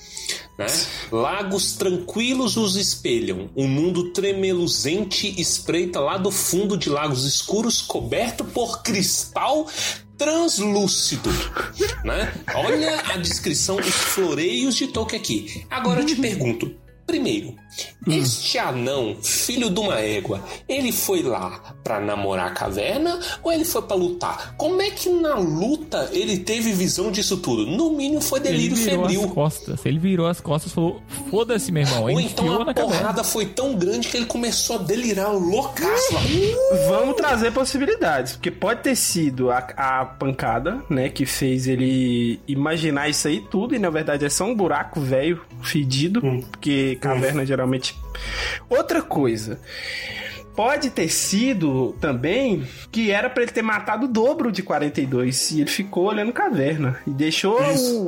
[0.58, 0.66] né?
[1.10, 3.48] Lagos tranquilos os espelham.
[3.56, 9.66] Um mundo tremeluzente espreita lá do fundo de lagos escuros, coberto por cristal
[10.20, 11.30] translúcido,
[12.04, 12.30] né?
[12.54, 15.64] Olha a descrição dos floreios de Tolkien aqui.
[15.70, 17.56] Agora eu te pergunto, primeiro,
[18.06, 23.64] este anão, filho de uma égua, ele foi lá pra namorar a caverna ou ele
[23.64, 24.54] foi pra lutar?
[24.56, 27.66] Como é que na luta ele teve visão disso tudo?
[27.66, 29.24] No mínimo foi Ele delírio virou febril.
[29.24, 29.80] as costas.
[29.86, 32.02] Ele virou as costas e falou: Foda-se, meu irmão.
[32.04, 32.98] Ou Ele então a na caverna.
[32.98, 36.14] porrada foi tão grande que ele começou a delirar loucaço.
[36.88, 43.08] Vamos trazer possibilidades, porque pode ter sido a, a pancada, né, que fez ele imaginar
[43.08, 47.59] isso aí tudo, e na verdade é só um buraco velho, fedido, porque caverna geralmente.
[48.68, 49.60] Outra coisa.
[50.56, 55.60] Pode ter sido também que era pra ele ter matado o dobro de 42 e
[55.62, 57.56] ele ficou olhando caverna e deixou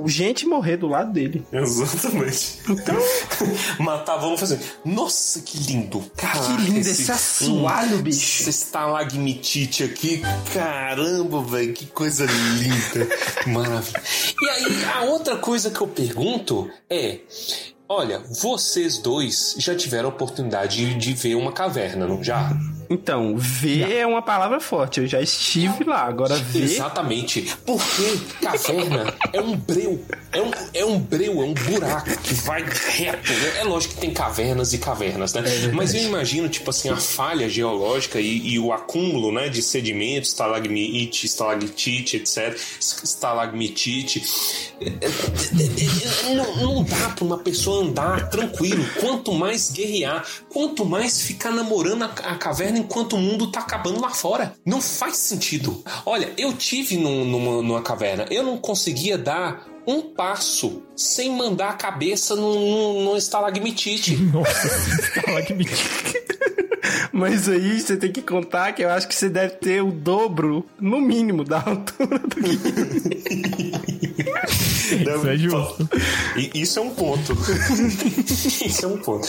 [0.02, 1.46] o- gente morrer do lado dele.
[1.52, 2.58] Exatamente.
[2.68, 2.96] Então,
[3.78, 4.58] Matar, vamos fazer.
[4.84, 6.04] Nossa, que lindo.
[6.16, 8.42] Caraca, que lindo esse assoalho, Hum, bicho.
[8.42, 10.20] Esse estalagmitite aqui.
[10.52, 13.08] Caramba, velho, que coisa linda.
[13.46, 14.02] Maravilha.
[14.42, 17.20] E aí, a outra coisa que eu pergunto é.
[17.94, 22.50] Olha, vocês dois já tiveram a oportunidade de ver uma caverna, não já?
[22.92, 25.00] Então, ver é uma palavra forte.
[25.00, 26.02] Eu já estive lá.
[26.02, 26.64] Agora ver.
[26.64, 27.56] Exatamente.
[27.64, 30.04] Porque caverna é um breu.
[30.30, 33.32] É um, é um breu, é um buraco que vai reto.
[33.32, 33.60] né?
[33.60, 35.42] É lógico que tem cavernas e cavernas, né?
[35.72, 40.30] Mas eu imagino, tipo assim, a falha geológica e, e o acúmulo né, de sedimentos,
[40.30, 42.58] estalagmite, estalactite, etc.
[42.80, 44.22] Estalagmitite.
[44.80, 48.84] É, é, é, Não, não dá pra uma pessoa andar tranquilo.
[49.00, 54.00] Quanto mais guerrear, quanto mais ficar namorando a, a caverna enquanto o mundo tá acabando
[54.00, 54.54] lá fora.
[54.64, 55.82] Não faz sentido.
[56.04, 61.70] Olha, eu tive num- numa, numa caverna, eu não conseguia dar um passo sem mandar
[61.70, 64.16] a cabeça num, num, num estalagmitite.
[64.32, 64.66] Nossa,
[65.02, 65.72] estalagmite.
[67.12, 70.66] Mas aí você tem que contar que eu acho que você deve ter o dobro,
[70.80, 72.58] no mínimo, da altura do que.
[74.94, 75.88] Isso é justo.
[76.54, 77.32] Isso é um ponto.
[78.66, 79.28] isso é um ponto.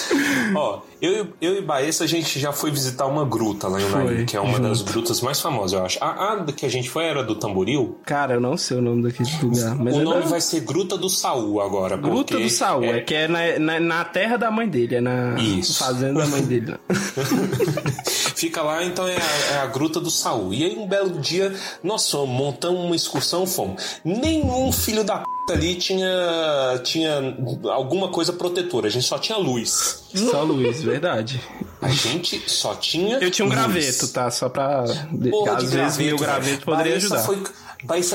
[0.55, 4.25] Ó, eu, eu e Baessa, a gente já foi visitar uma gruta lá em Unaí,
[4.25, 4.69] que é uma junto.
[4.69, 5.97] das grutas mais famosas, eu acho.
[6.01, 7.97] A, a que a gente foi era do Tamboril.
[8.05, 9.75] Cara, eu não sei o nome daquele lugar.
[9.75, 11.97] Mas o é nome da- vai ser Gruta do Saul agora.
[11.97, 15.35] Gruta do Saul, é, que é na, na, na terra da mãe dele, é na
[15.39, 15.77] Isso.
[15.79, 16.75] fazenda da mãe dele.
[18.35, 20.53] Fica lá, então é a, é a Gruta do Saul.
[20.53, 23.81] E aí, um belo dia, nós fomos, montamos uma excursão, fomos.
[24.03, 27.35] Nenhum filho da p ali tinha, tinha
[27.71, 30.03] alguma coisa protetora, a gente só tinha luz.
[30.13, 31.41] Só Luiz, verdade.
[31.81, 33.17] A gente só tinha.
[33.17, 33.59] Eu tinha um luz.
[33.59, 34.31] graveto, tá?
[34.31, 34.85] Só pra.
[35.29, 36.17] Porra às de vezes meu velho.
[36.17, 37.19] graveto poderia ajudar.
[37.23, 37.43] Foi,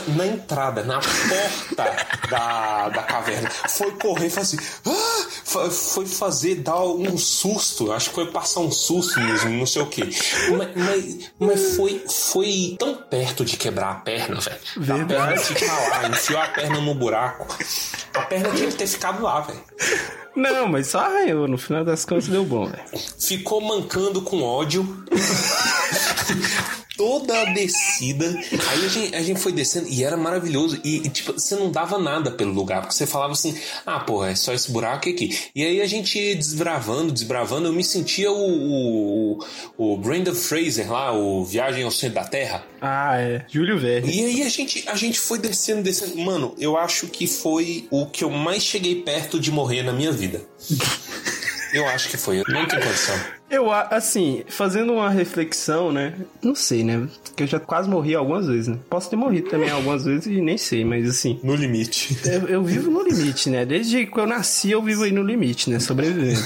[0.09, 4.59] Na entrada, na porta da, da caverna, foi correr e fazer.
[4.87, 5.27] Ah!
[5.45, 7.91] Foi- fazer, dar um susto.
[7.93, 10.09] Acho que foi passar um susto mesmo, não sei o quê.
[10.57, 14.59] Mas, mas, mas foi, foi tão perto de quebrar a perna, velho.
[14.77, 15.07] Verdade.
[15.15, 17.47] perna ficar lá, enfiou a perna no buraco.
[18.15, 19.61] A perna tinha que ter ficado lá, velho.
[20.38, 21.48] Não, mas só arranhou.
[21.48, 22.83] No final das contas deu bom, velho.
[23.18, 24.87] ficou mancando com ódio.
[26.98, 28.27] Toda a descida.
[28.27, 30.81] Aí a gente, a gente foi descendo e era maravilhoso.
[30.83, 32.81] E, e, tipo, você não dava nada pelo lugar.
[32.81, 35.38] Porque você falava assim: ah, porra, é só esse buraco aqui.
[35.55, 37.68] E aí a gente ia desbravando, desbravando.
[37.68, 39.38] Eu me sentia o, o,
[39.77, 42.64] o Brendan Fraser lá, o Viagem ao Centro da Terra.
[42.81, 43.44] Ah, é.
[43.48, 44.12] Júlio Verne.
[44.12, 46.18] E aí a gente, a gente foi descendo, descendo.
[46.18, 50.11] Mano, eu acho que foi o que eu mais cheguei perto de morrer na minha
[50.11, 50.28] vida.
[51.73, 52.41] Eu acho que foi.
[52.41, 53.38] Eu não tenho condição.
[53.51, 56.15] Eu, assim, fazendo uma reflexão, né?
[56.43, 57.09] Não sei, né?
[57.25, 58.79] Porque eu já quase morri algumas vezes, né?
[58.91, 61.41] Posso ter morrido também algumas vezes e nem sei, mas assim.
[61.43, 62.17] No limite.
[62.25, 63.65] Eu, eu vivo no limite, né?
[63.65, 65.81] Desde que eu nasci, eu vivo aí no limite, né?
[65.81, 66.43] Sobrevivendo.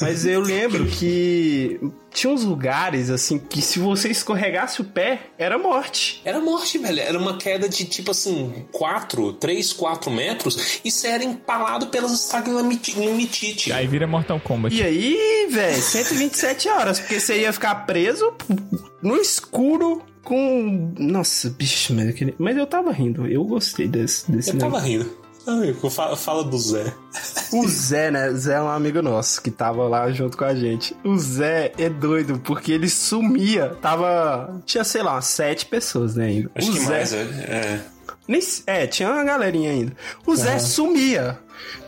[0.00, 1.80] Mas eu lembro que
[2.16, 6.22] tinha uns lugares, assim, que se você escorregasse o pé, era morte.
[6.24, 6.98] Era morte, velho.
[6.98, 12.12] Era uma queda de tipo assim, 4, 3, 4 metros e você era empalado pelas
[12.12, 13.70] estalagmitite.
[13.70, 14.74] Aí vira Mortal Kombat.
[14.74, 15.82] E aí, velho,
[16.36, 18.32] 127 horas, porque você ia ficar preso
[19.02, 20.92] no escuro com.
[20.98, 22.34] Nossa, bicho, mas, aquele...
[22.38, 23.26] mas eu tava rindo.
[23.26, 24.98] Eu gostei desse, desse Eu tava negócio.
[25.04, 25.26] rindo.
[25.46, 26.92] Amigo, fala, fala do Zé.
[27.52, 28.32] O Zé, né?
[28.32, 30.96] Zé é um amigo nosso que tava lá junto com a gente.
[31.04, 33.68] O Zé é doido porque ele sumia.
[33.80, 34.60] Tava.
[34.66, 36.26] Tinha, sei lá, umas sete pessoas, né?
[36.26, 36.50] Ainda.
[36.52, 36.90] Acho o que Zé.
[36.90, 37.18] mais, é.
[37.18, 37.80] é.
[38.26, 39.92] Nem, é, tinha uma galerinha ainda.
[40.24, 41.38] O Zé sumia.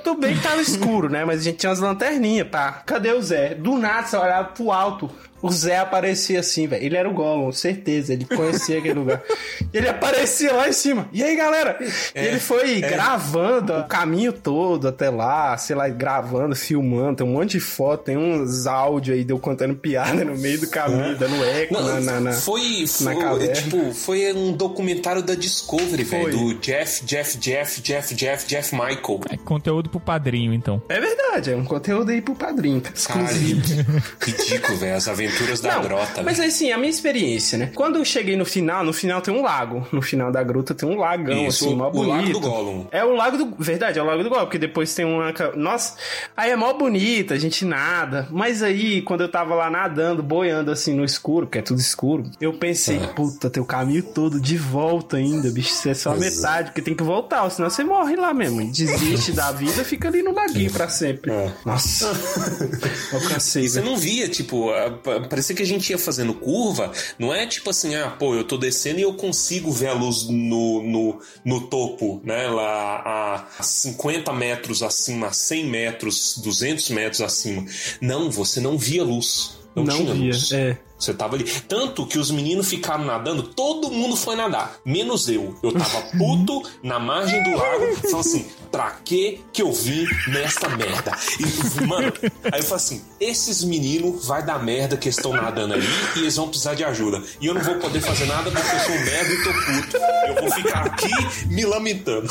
[0.04, 1.24] Tudo bem que tava escuro, né?
[1.24, 2.82] Mas a gente tinha umas lanterninhas, pá.
[2.86, 3.54] Cadê o Zé?
[3.54, 5.10] Do nada, você olhava pro alto.
[5.40, 6.84] O Zé aparecia assim, velho.
[6.84, 8.12] Ele era o Gollum, certeza.
[8.12, 9.22] Ele conhecia aquele lugar.
[9.72, 11.08] Ele aparecia lá em cima.
[11.12, 11.76] E aí, galera?
[12.14, 17.16] E ele foi gravando o caminho todo até lá, sei lá, gravando, filmando.
[17.16, 20.68] Tem um monte de foto, tem uns áudios aí, deu contando piada no meio do
[20.68, 25.34] caminho, dando eco Não, na, na, na- foi, na foi, tipo, foi um documentário da
[25.34, 29.20] Discovery, velho, do Jeff, Jeff, Jeff, Jeff, Jeff, Jeff Michael.
[29.30, 30.80] É conteúdo pro padrinho, então.
[30.88, 33.62] É verdade, é um conteúdo aí pro padrinho, Cara, exclusivo.
[34.24, 35.27] ridículo, velho, as aventuras
[35.62, 37.70] da Não, grota, mas assim, a minha experiência, né?
[37.74, 39.86] Quando eu cheguei no final, no final tem um lago.
[39.92, 42.10] No final da gruta tem um lagão, Isso, assim, mó o bonito.
[42.10, 42.86] Lago do Gollum.
[42.90, 43.54] É o lago do.
[43.58, 45.32] Verdade, é o lago do Gollum, porque depois tem uma.
[45.56, 45.94] Nossa,
[46.36, 48.26] aí é mó bonita, a gente nada.
[48.30, 52.24] Mas aí, quando eu tava lá nadando, boiando assim no escuro, porque é tudo escuro,
[52.40, 55.68] eu pensei, puta, tem o caminho todo de volta ainda, bicho.
[55.70, 58.58] Isso é só a metade, porque tem que voltar, ou senão você morre lá mesmo.
[58.70, 61.30] Desiste da vida, fica ali no laguinho pra sempre.
[61.30, 61.52] É.
[61.64, 62.06] Nossa.
[63.12, 63.90] eu cansei, Você velho.
[63.92, 64.90] não via, tipo, a-
[65.26, 68.56] parecia que a gente ia fazendo curva, não é tipo assim, ah, pô, eu tô
[68.56, 74.32] descendo e eu consigo ver a luz no, no, no topo, né, lá a 50
[74.32, 77.64] metros acima, 100 metros, 200 metros acima.
[78.00, 79.58] Não, você não via luz.
[79.74, 80.52] Não, Não tinha via, luz.
[80.52, 80.78] é.
[80.98, 81.44] Você tava ali.
[81.68, 85.56] Tanto que os meninos ficaram nadando, todo mundo foi nadar, menos eu.
[85.62, 90.68] Eu tava puto na margem do lago, falando assim: pra que que eu vim nesta
[90.68, 91.12] merda?
[91.38, 92.12] E, mano,
[92.52, 96.36] aí eu falei assim: esses meninos vai dar merda que estão nadando ali e eles
[96.36, 97.22] vão precisar de ajuda.
[97.40, 99.96] E eu não vou poder fazer nada porque eu sou um merda e tô puto.
[100.28, 102.28] Eu vou ficar aqui me lamentando.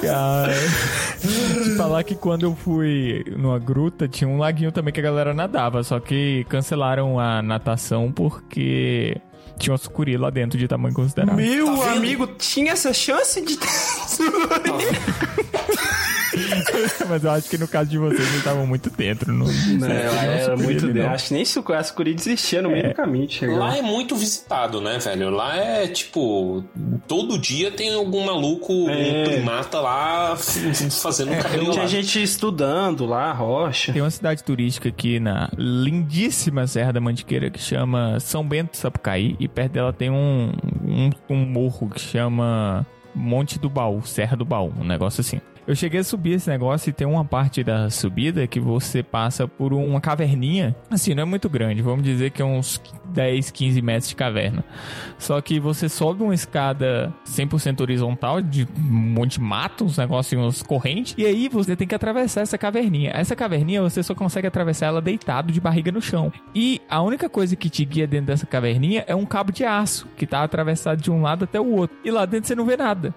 [0.00, 0.54] Cara,
[1.20, 5.34] te falar que quando eu fui numa gruta, tinha um laguinho também que a galera
[5.34, 9.20] nadava, só que cancelaram a natação porque
[9.58, 11.36] tinha uma sucuri lá dentro de tamanho considerável.
[11.36, 13.56] Meu Tá amigo tinha essa chance de.
[17.08, 19.32] Mas eu acho que no caso de vocês, eles estavam muito dentro.
[19.32, 21.10] Não, Não, era muito dentro.
[21.10, 23.28] Acho que nem se o Sucuri desistia no meio do caminho.
[23.30, 23.58] Chegou.
[23.58, 25.30] Lá é muito visitado, né, velho?
[25.30, 26.64] Lá é tipo.
[27.06, 29.24] Todo dia tem algum maluco, um É.
[29.24, 31.88] primata lá fazendo um caminho Tinha lá.
[31.88, 33.92] gente estudando lá, rocha.
[33.92, 39.36] Tem uma cidade turística aqui na lindíssima Serra da Mantiqueira que chama São Bento Sapucaí
[39.38, 40.52] e perto dela tem um,
[40.84, 45.40] um, um morro que chama Monte do Baú, Serra do Baú, um negócio assim.
[45.66, 49.48] Eu cheguei a subir esse negócio e tem uma parte da subida que você passa
[49.48, 50.76] por uma caverninha.
[50.90, 54.62] Assim, não é muito grande, vamos dizer que é uns 10, 15 metros de caverna.
[55.18, 60.38] Só que você sobe uma escada 100% horizontal de um monte de mato, uns negócios,
[60.38, 63.12] uns correntes, e aí você tem que atravessar essa caverninha.
[63.14, 66.30] Essa caverninha você só consegue atravessar ela deitado de barriga no chão.
[66.54, 70.06] E a única coisa que te guia dentro dessa caverninha é um cabo de aço
[70.14, 71.96] que tá atravessado de um lado até o outro.
[72.04, 73.14] E lá dentro você não vê nada.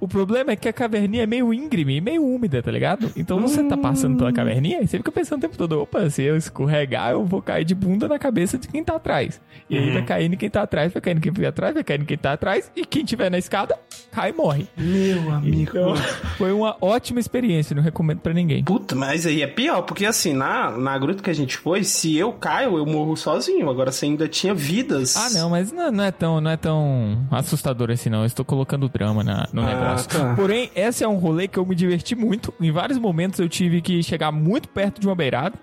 [0.00, 3.10] O problema é que a caverninha é meio íngreme e meio úmida, tá ligado?
[3.16, 6.22] Então você tá passando pela caverninha e você fica pensando o tempo todo, opa, se
[6.22, 9.40] eu escorregar, eu vou cair de bunda na cabeça de quem tá atrás.
[9.68, 12.16] E aí vai caindo quem tá atrás, vai caindo quem tá atrás, vai caindo quem
[12.18, 13.76] tá atrás, e quem tiver na escada,
[14.12, 14.66] cai e morre.
[14.76, 15.58] Meu amigo.
[15.70, 15.94] Então,
[16.36, 18.62] foi uma ótima experiência, não recomendo pra ninguém.
[18.64, 22.16] Puta, mas aí é pior, porque assim, na, na gruta que a gente foi, se
[22.16, 23.68] eu caio, eu morro sozinho.
[23.68, 25.16] Agora você ainda tinha vidas.
[25.16, 28.20] Ah, não, mas não, não é tão, não é tão assustador assim, não.
[28.20, 30.08] Eu estou colocando drama na- no Ah, negócio.
[30.08, 30.34] tá.
[30.34, 32.52] Porém, esse é um rolê que eu me diverti muito.
[32.60, 35.54] Em vários momentos eu tive que chegar muito perto de uma beirada.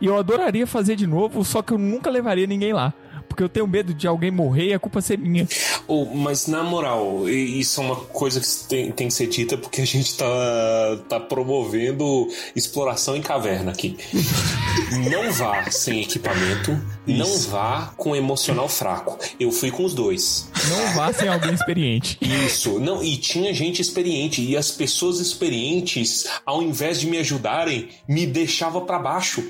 [0.00, 2.92] E eu adoraria fazer de novo, só que eu nunca levaria ninguém lá.
[3.34, 5.48] Porque eu tenho medo de alguém morrer e a culpa ser minha.
[5.88, 9.80] Oh, mas na moral, isso é uma coisa que tem, tem que ser dita porque
[9.80, 10.26] a gente tá,
[11.08, 13.98] tá promovendo exploração em caverna aqui.
[15.10, 19.18] não vá sem equipamento, não vá com emocional fraco.
[19.40, 20.48] Eu fui com os dois.
[20.68, 22.16] Não vá sem alguém experiente.
[22.20, 27.88] Isso, não, e tinha gente experiente, e as pessoas experientes, ao invés de me ajudarem,
[28.06, 29.42] me deixava pra baixo.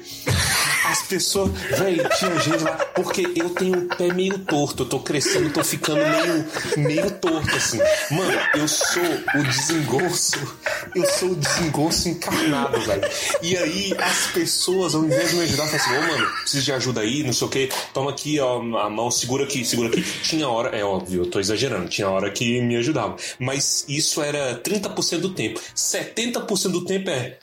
[0.84, 5.00] As pessoas, velho, tinha gente lá, porque eu tenho o pé meio torto, eu tô
[5.00, 7.78] crescendo, tô ficando meio, meio torto, assim.
[8.10, 10.56] Mano, eu sou o desengonço,
[10.94, 13.02] eu sou o desengonço encarnado, velho.
[13.42, 16.72] E aí, as pessoas, ao invés de me ajudar, falam assim, ô, mano, preciso de
[16.72, 20.02] ajuda aí, não sei o que, toma aqui, ó, a mão, segura aqui, segura aqui.
[20.22, 23.16] Tinha hora, é óbvio, eu tô exagerando, tinha hora que me ajudava.
[23.38, 25.60] Mas isso era 30% do tempo.
[25.74, 27.38] 70% do tempo é.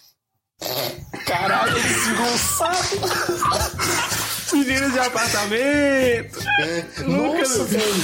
[1.25, 2.99] Caralho, desengonçado!
[4.53, 6.39] Meninos de apartamento!
[7.07, 8.03] Nossa, velho!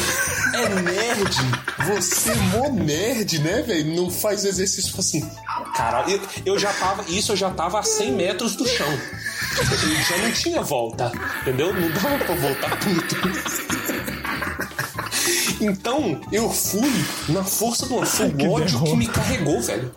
[0.53, 1.35] É nerd!
[1.87, 3.95] Você é mó nerd, né, velho?
[3.95, 5.29] Não faz exercício assim.
[5.75, 6.21] Caralho, eu,
[6.53, 7.03] eu já tava.
[7.07, 8.87] Isso eu já tava a 100 metros do chão.
[9.59, 11.73] E já não tinha volta, entendeu?
[11.73, 13.15] Não dava pra voltar puto.
[15.59, 16.91] Então, eu fui
[17.29, 19.93] na força do foi o ódio que me carregou, velho.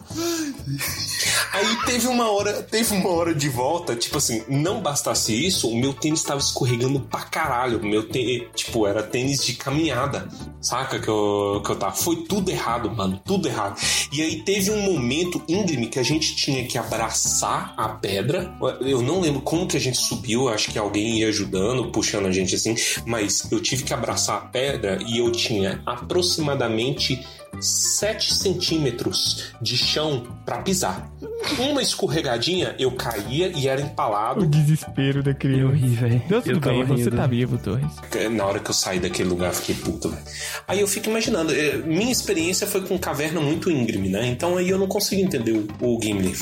[1.52, 5.76] Aí teve uma hora, teve uma hora de volta, tipo assim, não bastasse isso, o
[5.76, 7.82] meu tênis tava escorregando pra caralho.
[7.82, 10.28] Meu tênis, tipo, era tênis de caminhada,
[10.60, 11.00] saca?
[11.00, 11.94] Que eu, que eu tava.
[11.94, 13.80] Foi tudo errado, mano, tudo errado.
[14.12, 18.54] E aí teve um momento íngreme que a gente tinha que abraçar a pedra.
[18.80, 22.32] Eu não lembro como que a gente subiu, acho que alguém ia ajudando, puxando a
[22.32, 27.20] gente assim, mas eu tive que abraçar a pedra e eu tinha aproximadamente
[27.60, 31.10] 7 centímetros de chão pra pisar.
[31.58, 34.46] Uma escorregadinha, eu caía e era O empalado.
[34.46, 35.74] desespero da Eu criança.
[35.74, 36.22] ri, velho.
[36.28, 37.90] Deu tudo Eu bem, você tá vivo, Torres.
[38.32, 40.22] Na hora que eu saí daquele lugar, eu fiquei puto, velho.
[40.68, 44.26] Aí eu fico imaginando, eh, minha experiência foi com caverna muito íngreme, né?
[44.26, 46.34] Então aí eu não consigo entender o, o Gimli.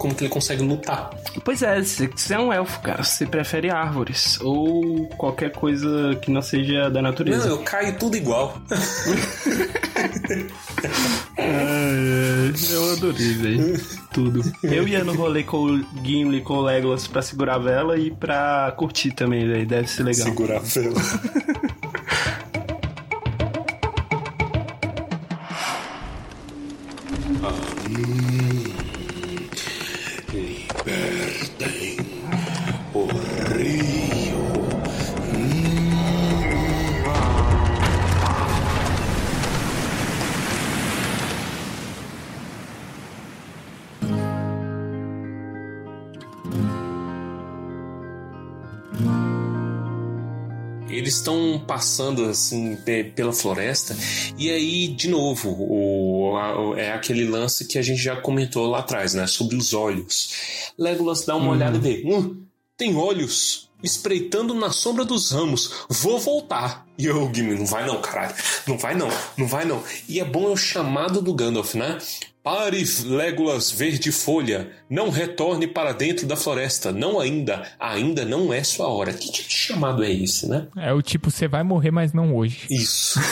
[0.00, 1.10] Como que ele consegue lutar?
[1.44, 3.04] Pois é, você você é um elfo, cara.
[3.04, 7.46] Você prefere árvores ou qualquer coisa que não seja da Não, natureza.
[7.48, 8.58] eu caio tudo igual.
[11.36, 13.80] eu adorei, velho.
[14.10, 14.42] Tudo.
[14.62, 18.10] Eu ia no rolê com o Gimli, com o Legolas pra segurar a vela e
[18.10, 19.66] pra curtir também, velho.
[19.66, 20.26] Deve ser legal.
[20.28, 21.00] Segurar a vela.
[51.70, 53.96] Passando assim pe- pela floresta
[54.36, 58.80] e aí de novo o, a- é aquele lance que a gente já comentou lá
[58.80, 59.24] atrás, né?
[59.28, 60.72] Sobre os olhos.
[60.76, 62.42] Legolas dá uma olhada e vê, hum,
[62.76, 65.70] tem olhos espreitando na sombra dos ramos.
[65.88, 66.84] Vou voltar.
[67.00, 68.34] E eu, Gimli, não vai não, caralho.
[68.66, 69.08] Não vai não,
[69.38, 69.82] não vai não.
[70.06, 71.96] E é bom é o chamado do Gandalf, né?
[72.42, 74.70] Pare, Legolas Verde Folha.
[74.88, 76.92] Não retorne para dentro da floresta.
[76.92, 77.62] Não ainda.
[77.78, 79.12] Ainda não é sua hora.
[79.14, 80.66] Que tipo de chamado é esse, né?
[80.76, 82.66] É o tipo, você vai morrer, mas não hoje.
[82.70, 83.18] Isso.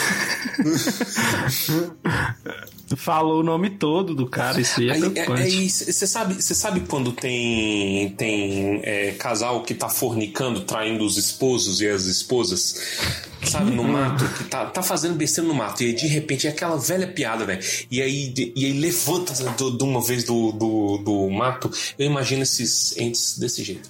[2.97, 5.41] Falou o nome todo do cara, isso aí é Aí, é, preocupante.
[5.41, 5.91] é isso.
[5.91, 11.81] Você sabe, você sabe quando tem, tem é, casal que tá fornicando, traindo os esposos
[11.81, 13.28] e as esposas?
[13.43, 15.81] Sabe, no mato, que tá, tá fazendo besteira no mato.
[15.81, 17.61] E aí, de repente, é aquela velha piada, velho.
[17.89, 21.71] E aí, e aí levanta do- de uma vez do, do, do mato.
[21.97, 23.87] Eu imagino esses entes desse jeito.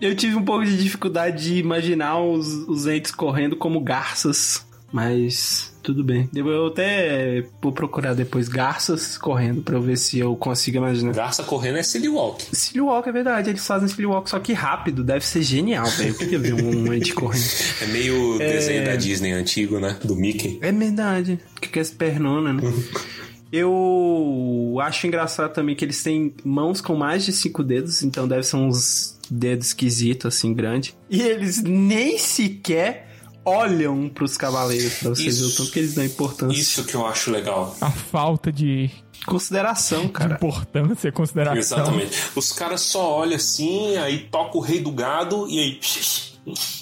[0.00, 4.64] Eu tive um pouco de dificuldade de imaginar os, os entes correndo como garças,
[4.94, 6.30] mas tudo bem.
[6.32, 11.12] Eu até vou procurar depois garças correndo pra eu ver se eu consigo imaginar.
[11.12, 12.44] Garça correndo é silly walk.
[12.52, 16.10] Silly Walk é verdade, eles fazem Silly Walk, só que rápido, deve ser genial, velho.
[16.10, 17.44] Eu queria ver um ente correndo.
[17.82, 19.98] É meio desenho da Disney antigo, né?
[20.04, 20.60] Do Mickey.
[20.62, 22.62] É verdade, que que é essa pernona, né?
[23.50, 28.44] Eu acho engraçado também que eles têm mãos com mais de cinco dedos, então deve
[28.44, 30.94] ser uns dedos esquisitos, assim, grande.
[31.08, 33.13] E eles nem sequer
[33.44, 35.52] olham pros cavaleiros, pra vocês Isso.
[35.52, 36.58] o tanto que eles dão importância.
[36.60, 37.76] Isso que eu acho legal.
[37.80, 38.90] A falta de,
[39.26, 40.34] Consideração, de cara.
[40.34, 41.58] importância, consideração.
[41.78, 42.18] Exatamente.
[42.34, 45.80] Os caras só olham assim, aí toca o rei do gado e aí.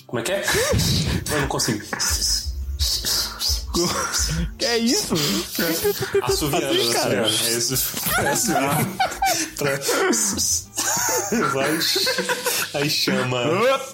[0.06, 0.44] Como é que é?
[1.32, 1.82] Eu não consigo.
[4.58, 5.14] Que é isso?
[6.22, 7.22] Assoviando, Assim, cara.
[7.26, 7.46] assoviando.
[7.46, 7.74] É isso.
[8.18, 8.96] É assoviando.
[11.52, 11.78] Vai.
[12.74, 13.38] Aí chama.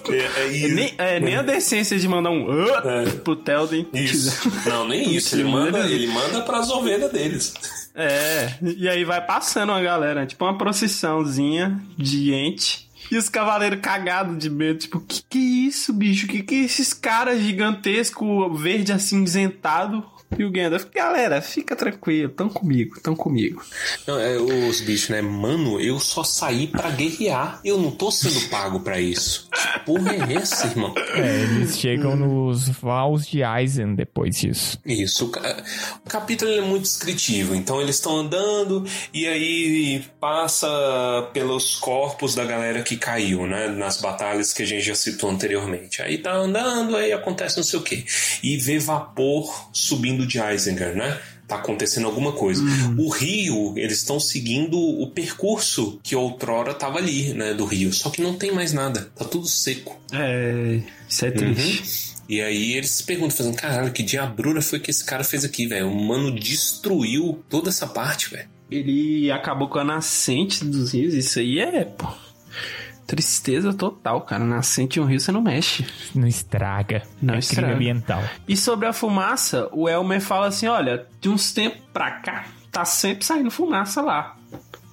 [0.09, 0.75] É, é isso.
[0.75, 3.05] Nem, é, nem a decência de mandar um É.
[3.23, 3.87] pro Telden.
[3.93, 4.51] Isso.
[4.65, 5.35] Não, nem isso.
[5.35, 7.53] Ele manda, ele manda pras ovelhas deles.
[7.95, 12.87] É, e aí vai passando uma galera, tipo uma procissãozinha de ente.
[13.11, 16.27] E os cavaleiros cagados de medo, tipo, que que é isso, bicho?
[16.27, 20.05] Que que é esses caras gigantescos, verde acinzentado?
[20.37, 23.61] E o Gandalf, galera, fica tranquilo, tão comigo, tão comigo.
[24.07, 25.21] Não, é, os bichos, né?
[25.21, 27.59] Mano, eu só saí pra guerrear.
[27.65, 29.49] Eu não tô sendo pago pra isso.
[29.51, 30.93] Que porra é essa, irmão?
[31.15, 34.79] É, eles chegam nos Vals de Eisen depois disso.
[34.85, 35.63] Isso, o ca-
[36.05, 37.55] o capítulo é muito descritivo.
[37.55, 40.67] Então eles estão andando e aí passa
[41.33, 43.67] pelos corpos da galera que caiu, né?
[43.67, 46.01] Nas batalhas que a gente já citou anteriormente.
[46.01, 48.05] Aí tá andando, aí acontece não sei o que.
[48.43, 51.19] E vê vapor subindo de Eisinger, né?
[51.47, 52.61] Tá acontecendo alguma coisa.
[52.95, 57.55] O rio, eles estão seguindo o percurso que outrora tava ali, né?
[57.55, 57.91] Do rio.
[57.91, 59.11] Só que não tem mais nada.
[59.15, 59.99] Tá tudo seco.
[60.13, 62.09] É, isso é triste.
[62.29, 65.65] E aí eles se perguntam, fazendo, caralho, que diabrura foi que esse cara fez aqui,
[65.65, 65.89] velho?
[65.89, 68.47] O mano destruiu toda essa parte, velho.
[68.69, 72.07] Ele acabou com a nascente dos rios, isso aí é, pô,
[73.09, 74.43] tristeza total, cara.
[74.45, 75.83] Nascente de um rio você não mexe.
[76.13, 77.01] Não estraga.
[77.19, 77.73] Não é estraga.
[77.73, 78.23] ambiental.
[78.47, 82.85] E sobre a fumaça, o Elmer fala assim: olha, de uns tempos pra cá, tá
[82.85, 84.37] sempre saindo fumaça lá.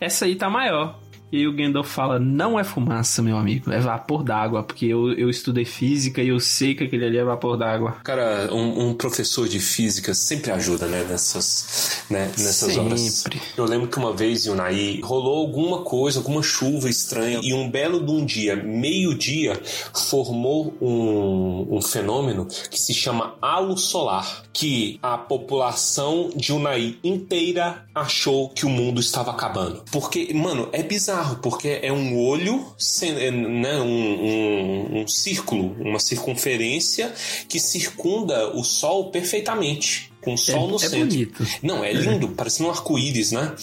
[0.00, 0.98] Essa aí tá maior.
[1.30, 5.12] E aí o Gandalf fala: não é fumaça, meu amigo, é vapor d'água, porque eu,
[5.12, 7.92] eu estudei física e eu sei que aquele ali é vapor d'água.
[8.04, 13.00] Cara, um, um professor de física sempre ajuda, né, nessas, né, nessas horas.
[13.00, 13.40] Sempre.
[13.56, 18.04] Eu lembro que uma vez, Yunai, rolou alguma coisa, alguma chuva estranha, e um belo
[18.04, 19.60] de um dia, meio-dia,
[19.94, 27.84] formou um, um fenômeno que se chama halo solar, que a população de Unai inteira
[27.94, 29.82] achou que o mundo estava acabando.
[29.90, 32.64] Porque, mano, é bizarro, porque é um olho,
[33.02, 37.12] é, né, um, um, um círculo, uma circunferência
[37.48, 40.12] que circunda o Sol perfeitamente.
[40.20, 40.98] Com o Sol no é centro.
[41.06, 41.46] bonito.
[41.62, 43.54] Não, é lindo, parece um arco-íris, né?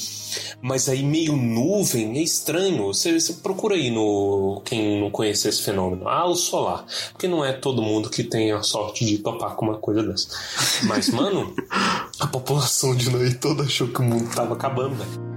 [0.62, 2.86] Mas aí meio nuvem, é estranho.
[2.86, 6.08] Você, você procura aí no quem não conhece esse fenômeno.
[6.08, 6.86] Halo solar.
[7.12, 10.30] Porque não é todo mundo que tem a sorte de topar com uma coisa dessa.
[10.84, 11.54] Mas, mano,
[12.18, 15.33] a população de Noé toda achou que o mundo tava acabando, velho.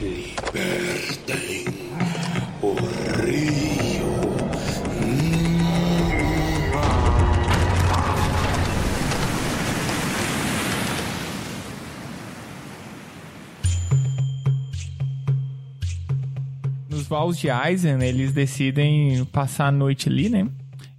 [0.00, 1.64] Libertem
[2.60, 2.74] o
[3.24, 4.12] rio.
[16.90, 20.46] Nos Vals de Eisen, eles decidem passar a noite ali, né?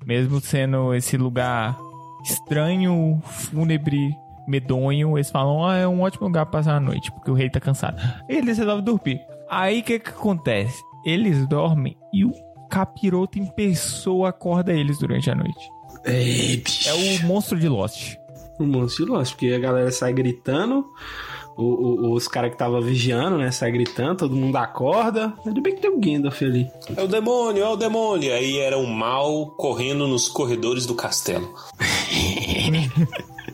[0.03, 1.77] Mesmo sendo esse lugar
[2.23, 4.09] estranho, fúnebre,
[4.49, 7.49] medonho, eles falam, ah, é um ótimo lugar pra passar a noite, porque o rei
[7.49, 7.97] tá cansado.
[8.27, 9.19] Eles resolvem dormir.
[9.49, 10.81] Aí o que que acontece?
[11.05, 12.31] Eles dormem e o
[12.69, 15.69] capiroto em pessoa acorda eles durante a noite.
[16.05, 16.87] Ei, bicho.
[16.89, 18.15] É o monstro de Lost.
[18.59, 20.85] um monstro de Lost, porque a galera sai gritando,
[21.57, 23.49] o- o- os caras que tava vigiando, né?
[23.51, 25.33] Sai gritando, todo mundo acorda.
[25.45, 26.69] Ainda bem que tem o Gandalf ali.
[26.95, 28.31] É o demônio, é o demônio.
[28.33, 31.53] Aí era o mal correndo nos corredores do castelo.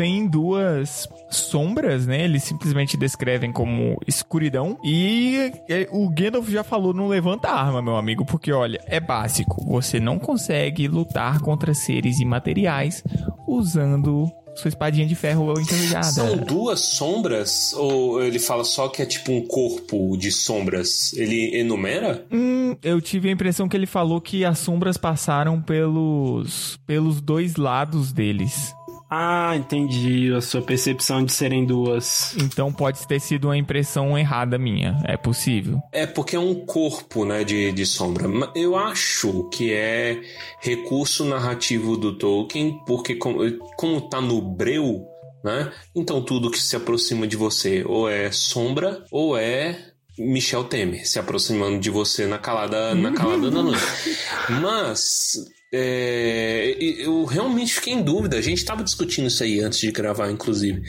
[0.00, 2.24] Vem duas sombras, né?
[2.24, 4.78] Eles simplesmente descrevem como escuridão.
[4.82, 8.98] E é, o Gandalf já falou: não levanta a arma, meu amigo, porque olha, é
[8.98, 9.62] básico.
[9.70, 13.04] Você não consegue lutar contra seres imateriais
[13.46, 16.04] usando sua espadinha de ferro enferrujada.
[16.04, 17.74] São duas sombras?
[17.74, 21.12] Ou ele fala só que é tipo um corpo de sombras?
[21.12, 22.24] Ele enumera?
[22.32, 27.56] Hum, eu tive a impressão que ele falou que as sombras passaram pelos pelos dois
[27.56, 28.74] lados deles.
[29.10, 30.32] Ah, entendi.
[30.32, 32.36] A sua percepção de serem duas.
[32.36, 34.96] Então pode ter sido uma impressão errada minha.
[35.04, 35.80] É possível.
[35.90, 38.28] É porque é um corpo, né, de, de sombra.
[38.54, 40.20] Eu acho que é
[40.60, 43.40] recurso narrativo do Tolkien, porque como,
[43.76, 45.04] como tá no breu,
[45.42, 45.72] né?
[45.94, 49.76] Então tudo que se aproxima de você ou é sombra ou é
[50.16, 53.82] Michel Temer se aproximando de você na calada, na calada da noite.
[54.62, 55.36] Mas
[55.72, 58.36] é, eu realmente fiquei em dúvida.
[58.36, 60.82] A gente tava discutindo isso aí antes de gravar, inclusive.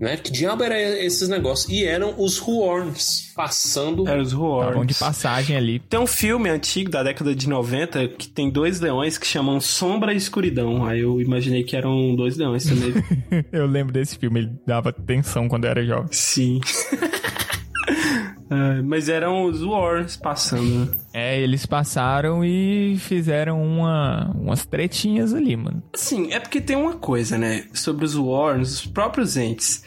[0.00, 0.16] Né?
[0.16, 1.68] Que diabo era esses negócios?
[1.72, 4.86] E eram os Huorns passando Era os Huorns.
[4.86, 5.78] de passagem ali.
[5.80, 10.12] Tem um filme antigo da década de 90 que tem dois leões que chamam Sombra
[10.12, 10.84] e Escuridão.
[10.84, 12.92] Aí eu imaginei que eram dois leões também.
[13.52, 16.08] Eu lembro desse filme, ele dava tensão quando eu era jovem.
[16.12, 16.60] Sim.
[18.50, 20.86] É, mas eram os Wars passando.
[20.90, 20.96] né?
[21.12, 25.82] É, eles passaram e fizeram uma, umas tretinhas ali, mano.
[25.94, 27.66] Assim, é porque tem uma coisa, né?
[27.74, 29.82] Sobre os Warns, os próprios entes.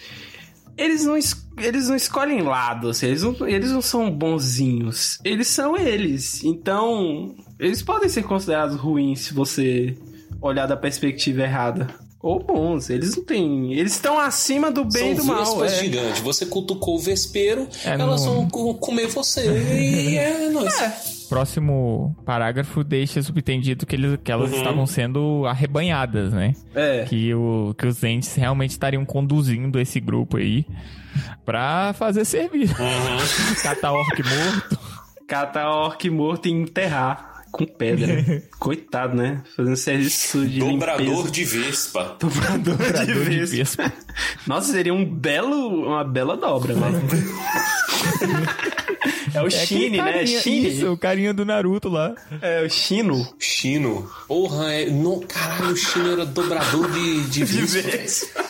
[0.78, 5.20] Eles não, es- eles não escolhem lado, assim, eles não, eles não são bonzinhos.
[5.24, 6.44] Eles são eles.
[6.44, 9.96] Então, eles podem ser considerados ruins se você
[10.42, 11.88] olhar da perspectiva errada.
[12.24, 13.74] Ou bons, eles não têm.
[13.74, 15.66] Eles estão acima do bem e do São mal.
[15.66, 15.70] É.
[15.70, 16.22] gigantes.
[16.22, 19.42] Você cutucou o vespeiro, É, elas não- vão co- comer você.
[19.50, 21.26] E é nóis.
[21.28, 26.54] Próximo parágrafo deixa subentendido que, eles, que elas estavam sendo arrebanhadas, né?
[26.76, 27.06] É.
[27.06, 30.66] Que, o, que os entes realmente estariam conduzindo esse grupo aí
[31.46, 32.76] pra fazer serviço.
[33.64, 34.80] Catar orc morto.
[35.28, 38.42] Catar orc morto e enterrar com pedra.
[38.60, 39.42] Coitado, né?
[39.56, 41.32] Fazendo serviço de Dobrador limpeza.
[41.32, 42.16] de vespa.
[42.20, 43.84] Dobrador, Dobrador de de vespa.
[43.84, 43.94] vespa.
[44.48, 47.02] Nossa, seria um belo, uma bela dobra, velho.
[49.34, 50.26] é o É Shine, né?
[50.26, 50.70] Shine.
[50.70, 52.14] Isso, o carinha do Naruto lá.
[52.42, 53.28] É o Shino.
[53.40, 54.10] Chino.
[54.28, 54.90] Porra, é...
[54.90, 58.44] no, caralho, o Chino era dobrador de, de vespa.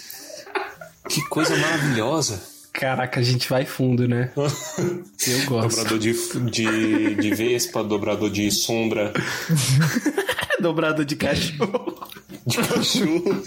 [1.10, 2.51] Que coisa maravilhosa.
[2.74, 4.32] Caraca, a gente vai fundo, né?
[4.36, 5.76] Eu gosto.
[5.76, 6.14] Dobrador de,
[6.50, 9.12] de, de vespa, dobrador de sombra,
[10.60, 12.08] Dobrador de cachorro.
[12.46, 13.44] de cachorro.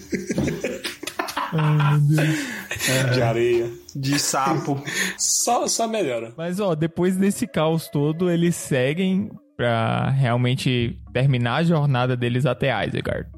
[3.14, 3.70] De areia.
[3.94, 4.82] De sapo.
[5.16, 6.32] Só, só melhora.
[6.36, 12.70] Mas, ó, depois desse caos todo, eles seguem pra realmente terminar a jornada deles até
[12.86, 13.28] Isengard.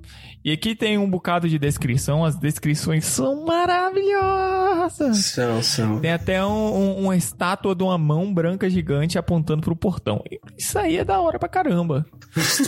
[0.45, 5.18] E aqui tem um bocado de descrição, as descrições são maravilhosas.
[5.26, 6.01] São, são.
[6.01, 10.22] Tem até um- um- uma estátua de uma mão branca gigante apontando pro portão.
[10.57, 12.07] Isso aí é da hora pra caramba.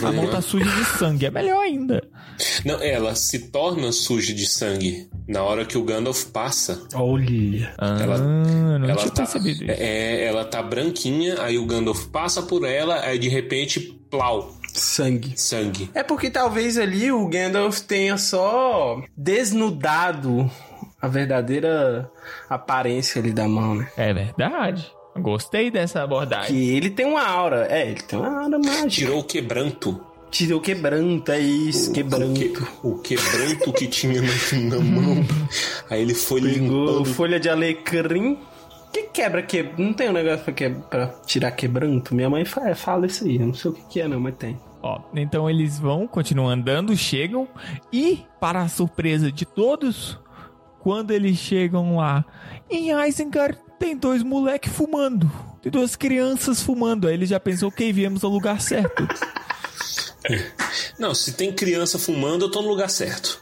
[0.03, 2.05] A mão tá suja de sangue, é melhor ainda.
[2.65, 6.81] Não, ela se torna suja de sangue na hora que o Gandalf passa.
[6.93, 7.73] Olha.
[7.77, 9.71] Ah, Ela- não ela tinha tá, percebido isso.
[9.71, 15.33] é, ela tá branquinha, aí o Gandalf passa por ela, aí de repente, plau, Sangue.
[15.37, 15.89] sangue.
[15.93, 20.49] É porque talvez ali o Gandalf tenha só desnudado
[21.01, 22.09] a verdadeira
[22.49, 23.87] aparência ali da mão, né?
[23.97, 24.91] É verdade.
[25.17, 26.47] Gostei dessa abordagem.
[26.55, 27.67] Que ele tem uma aura.
[27.69, 28.87] É, ele tem uma aura mágica.
[28.89, 30.01] Tirou o quebranto.
[30.31, 32.33] Tirou quebranto, é isso, O, quebranto.
[32.39, 32.53] que-
[32.83, 35.25] o quebranto que tinha na, na mão.
[35.89, 37.05] Aí ele foi Pegou limpando.
[37.05, 38.37] folha de alecrim.
[38.93, 40.69] Que quebra que Não tem um negócio pra, que...
[40.69, 42.13] pra tirar quebranto?
[42.13, 43.37] Minha mãe fala, fala isso aí.
[43.37, 44.59] Eu não sei o que, que é, não, mas tem.
[44.81, 47.47] Ó, então eles vão, continuam andando, chegam
[47.91, 50.17] e, para a surpresa de todos,
[50.79, 52.23] quando eles chegam lá
[52.69, 55.29] em Isengard, tem dois moleques fumando.
[55.61, 57.07] Tem duas crianças fumando.
[57.07, 59.07] Aí ele já pensou que viemos ao lugar certo.
[60.99, 63.41] Não, se tem criança fumando, eu tô no lugar certo.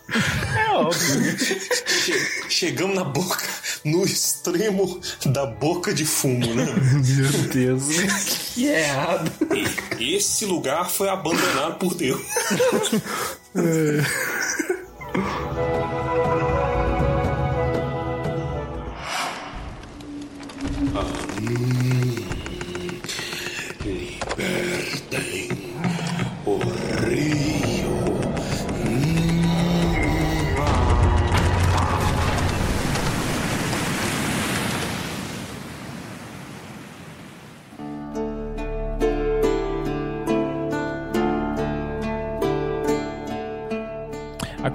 [0.58, 1.38] É óbvio.
[1.40, 3.44] Che- chegamos na boca,
[3.84, 6.66] no extremo da boca de fumo, né?
[6.66, 7.84] Meu Deus.
[8.54, 9.32] que errado.
[10.00, 12.22] E esse lugar foi abandonado por Deus.
[13.56, 14.06] Libertem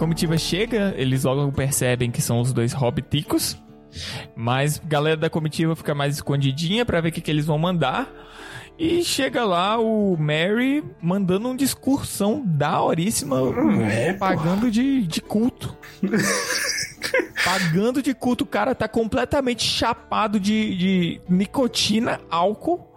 [0.03, 3.57] comitiva chega, eles logo percebem que são os dois hobbiticos.
[4.35, 7.57] Mas a galera da comitiva fica mais escondidinha pra ver o que, que eles vão
[7.57, 8.11] mandar.
[8.77, 13.37] E chega lá o Mary mandando um discursão daoríssima,
[13.93, 15.77] é, pagando de, de culto.
[17.45, 18.43] pagando de culto.
[18.43, 22.92] O cara tá completamente chapado de, de nicotina, álcool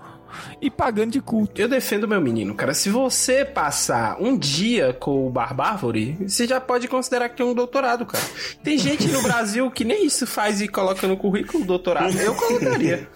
[0.62, 1.62] e pagando de culto.
[1.62, 2.74] Eu defendo meu menino, cara.
[2.74, 7.54] Se você passar um dia com o Barbárvore, você já pode considerar que tem um
[7.54, 8.24] doutorado, cara.
[8.64, 12.16] Tem gente no Brasil que nem isso faz e coloca no currículo doutorado.
[12.18, 13.08] Eu colocaria.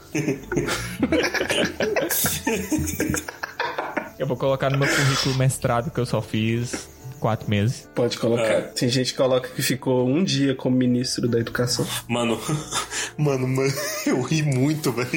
[4.17, 7.88] Eu vou colocar no meu currículo mestrado que eu só fiz quatro meses.
[7.93, 8.43] Pode colocar.
[8.43, 8.61] É.
[8.61, 11.86] Tem gente que coloca que ficou um dia como ministro da educação.
[12.07, 12.39] Mano,
[13.17, 13.74] mano, mano,
[14.07, 15.09] eu ri muito, velho.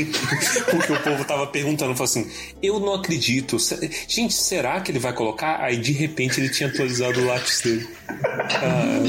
[0.71, 2.31] Porque o povo tava perguntando, falou assim:
[2.63, 3.57] eu não acredito.
[4.09, 5.61] Gente, será que ele vai colocar?
[5.61, 7.89] Aí de repente ele tinha atualizado o lápis dele.
[8.09, 9.03] Ah,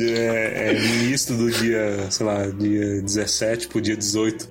[0.00, 4.48] é, é, ministro do dia, sei lá, dia 17 pro dia 18.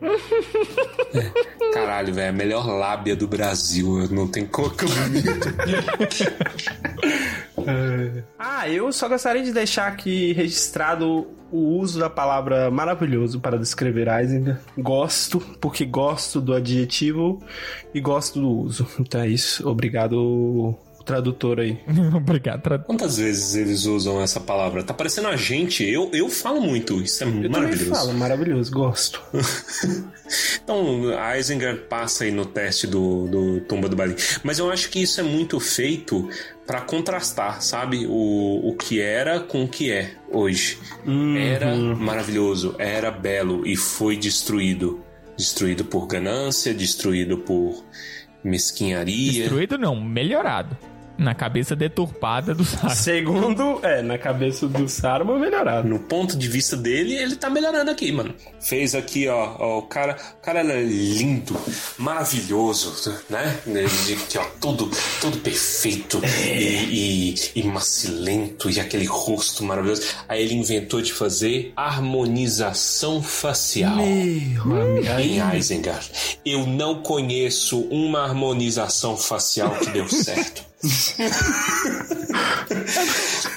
[1.13, 4.07] É, caralho, velho, a melhor lábia do Brasil.
[4.09, 5.53] Não tem coca bonito.
[8.37, 14.07] Ah, eu só gostaria de deixar aqui registrado o uso da palavra maravilhoso para descrever
[14.07, 14.59] Eisenberg.
[14.77, 17.41] Gosto, porque gosto do adjetivo
[17.93, 18.87] e gosto do uso.
[18.99, 19.67] Então é isso.
[19.67, 20.75] Obrigado
[21.05, 21.79] tradutor aí.
[22.13, 22.87] Obrigado, tradutor.
[22.87, 24.83] Quantas vezes eles usam essa palavra?
[24.83, 25.83] Tá parecendo a gente.
[25.83, 27.01] Eu, eu falo muito.
[27.01, 27.91] Isso é eu maravilhoso.
[27.91, 28.71] Eu falo, maravilhoso.
[28.71, 29.21] Gosto.
[30.61, 34.15] então, Eisinger passa aí no teste do, do Tumba do Balim.
[34.43, 36.27] Mas eu acho que isso é muito feito
[36.65, 38.07] para contrastar, sabe?
[38.07, 40.79] O, o que era com o que é hoje.
[41.05, 41.37] Uhum.
[41.37, 45.01] Era maravilhoso, era belo e foi destruído.
[45.37, 47.83] Destruído por ganância, destruído por
[48.43, 49.41] mesquinharia.
[49.41, 50.77] Destruído não, melhorado.
[51.17, 52.95] Na cabeça deturpada do Saruman.
[52.95, 55.87] Segundo, é, na cabeça do Saruman melhorado.
[55.87, 58.33] No ponto de vista dele, ele tá melhorando aqui, mano.
[58.59, 61.55] Fez aqui, ó, ó o cara, o cara é lindo,
[61.97, 63.59] maravilhoso, né?
[63.65, 64.89] Ele, aqui, ó, tudo,
[65.21, 70.03] tudo perfeito e, e, e macilento e aquele rosto maravilhoso.
[70.27, 73.95] Aí ele inventou de fazer harmonização facial.
[73.95, 76.11] Meu, em Isengard.
[76.45, 80.74] Eu não conheço uma harmonização facial que deu certo.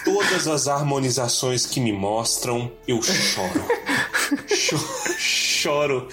[0.04, 3.64] Todas as harmonizações que me mostram, eu choro.
[5.18, 6.08] choro.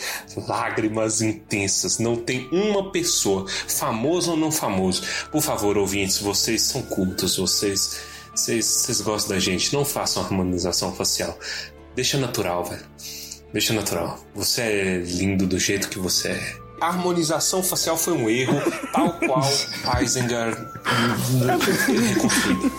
[0.47, 1.99] lágrimas intensas.
[1.99, 5.03] Não tem uma pessoa, famoso ou não famoso.
[5.31, 7.99] Por favor, ouvintes, vocês são cultos, vocês,
[8.33, 9.73] vocês, vocês gostam da gente.
[9.73, 11.37] Não façam harmonização facial.
[11.95, 12.85] Deixa natural, velho.
[13.53, 14.19] Deixa natural.
[14.33, 18.59] Você é lindo do jeito que você é a harmonização facial foi um erro,
[18.91, 19.43] tal qual
[22.09, 22.71] reconstruído.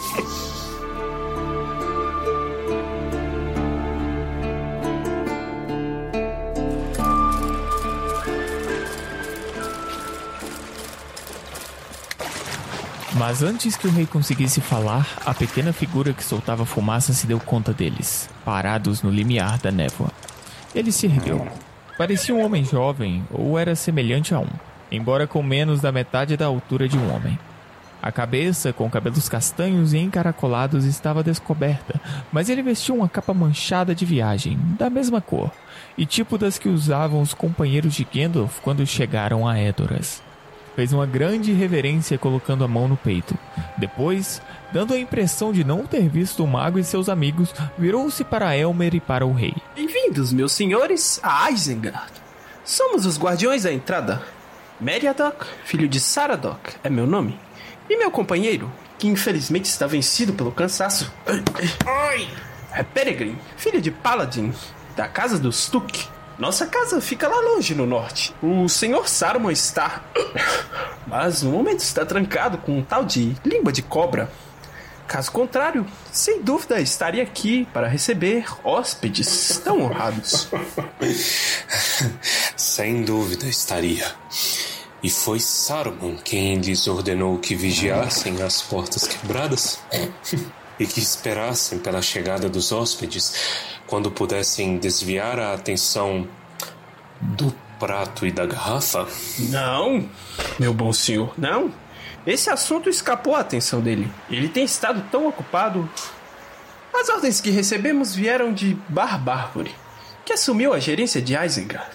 [13.18, 17.40] Mas antes que o rei conseguisse falar, a pequena figura que soltava fumaça se deu
[17.40, 20.10] conta deles, parados no limiar da névoa.
[20.74, 21.48] Ele se ergueu,
[21.96, 24.48] Parecia um homem jovem, ou era semelhante a um,
[24.92, 27.38] embora com menos da metade da altura de um homem.
[28.02, 31.98] A cabeça, com cabelos castanhos e encaracolados, estava descoberta,
[32.30, 35.50] mas ele vestia uma capa manchada de viagem, da mesma cor,
[35.96, 40.22] e tipo das que usavam os companheiros de Gandalf quando chegaram a Edoras.
[40.76, 43.34] Fez uma grande reverência colocando a mão no peito.
[43.78, 44.42] Depois,
[44.76, 47.48] dando a impressão de não ter visto o mago e seus amigos,
[47.78, 49.54] virou-se para Elmer e para o rei.
[49.74, 52.12] Bem-vindos, meus senhores, a Isengard.
[52.62, 54.22] Somos os guardiões da entrada.
[54.78, 57.40] Meriadoc, filho de Saradoc, é meu nome.
[57.88, 61.10] E meu companheiro, que infelizmente está vencido pelo cansaço.
[61.26, 62.28] Oi!
[62.70, 64.52] É Peregrine, filho de Paladin,
[64.94, 66.06] da casa dos Tuk.
[66.38, 68.34] Nossa casa fica lá longe no norte.
[68.42, 70.02] O senhor Saruman está.
[71.08, 74.30] Mas no momento está trancado com um tal de língua de cobra.
[75.06, 80.48] Caso contrário, sem dúvida estaria aqui para receber hóspedes tão honrados.
[82.56, 84.04] sem dúvida estaria.
[85.02, 89.78] E foi Saruman quem lhes ordenou que vigiassem as portas quebradas
[90.80, 93.32] e que esperassem pela chegada dos hóspedes
[93.86, 96.26] quando pudessem desviar a atenção
[97.20, 99.06] do prato e da garrafa?
[99.38, 100.08] Não,
[100.58, 101.72] meu bom senhor, não.
[102.26, 104.10] Esse assunto escapou a atenção dele.
[104.28, 105.88] Ele tem estado tão ocupado.
[106.92, 109.74] As ordens que recebemos vieram de Barbárvore,
[110.24, 111.90] que assumiu a gerência de Isengard.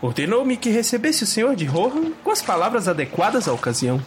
[0.00, 4.02] Ordenou-me que recebesse o senhor de Rohan com as palavras adequadas à ocasião.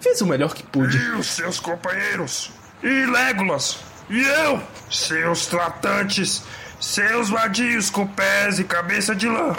[0.00, 0.96] Fiz o melhor que pude.
[0.96, 2.50] E os seus companheiros?
[2.82, 3.78] E Legolas?
[4.10, 6.42] E eu, seus tratantes,
[6.80, 9.54] seus vadios com pés e cabeça de lã,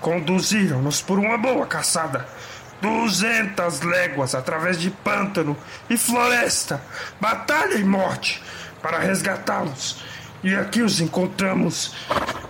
[0.00, 2.26] conduziram-nos por uma boa caçada.
[2.84, 5.56] Duzentas léguas através de pântano
[5.88, 6.82] e floresta,
[7.18, 8.42] batalha e morte,
[8.82, 10.04] para resgatá-los.
[10.42, 11.94] E aqui os encontramos,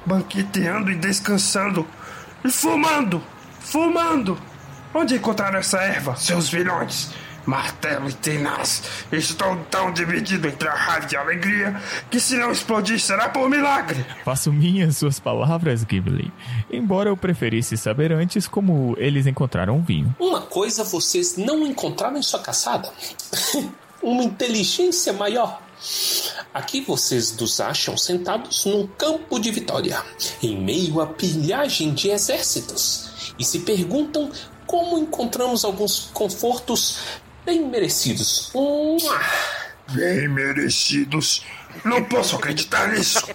[0.04, 1.86] banqueteando e descansando,
[2.44, 3.22] e fumando,
[3.60, 4.36] fumando.
[4.92, 7.14] Onde encontraram essa erva, seus vilões?
[7.46, 8.82] Martelo e tenaz,
[9.12, 11.80] estou tão dividido entre a raiva e a alegria
[12.10, 14.04] que se não explodir será por milagre.
[14.24, 16.32] Faço minhas suas palavras, Ghibli.
[16.70, 20.14] Embora eu preferisse saber antes como eles encontraram o vinho.
[20.18, 22.90] Uma coisa vocês não encontraram em sua caçada:
[24.02, 25.60] uma inteligência maior.
[26.52, 30.02] Aqui vocês nos acham sentados num campo de vitória,
[30.42, 34.30] em meio a pilhagem de exércitos, e se perguntam
[34.66, 36.98] como encontramos alguns confortos
[37.44, 38.52] bem merecidos.
[39.92, 41.44] Bem merecidos.
[41.84, 43.26] Não posso acreditar nisso.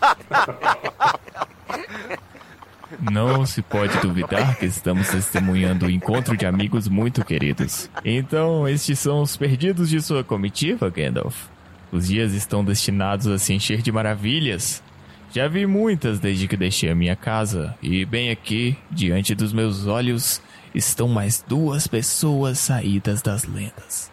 [2.99, 7.89] Não se pode duvidar que estamos testemunhando o encontro de amigos muito queridos.
[8.03, 11.47] Então, estes são os perdidos de sua comitiva, Gandalf.
[11.91, 14.83] Os dias estão destinados a se encher de maravilhas.
[15.31, 19.85] Já vi muitas desde que deixei a minha casa, e bem aqui, diante dos meus
[19.85, 20.41] olhos,
[20.73, 24.11] estão mais duas pessoas saídas das lendas.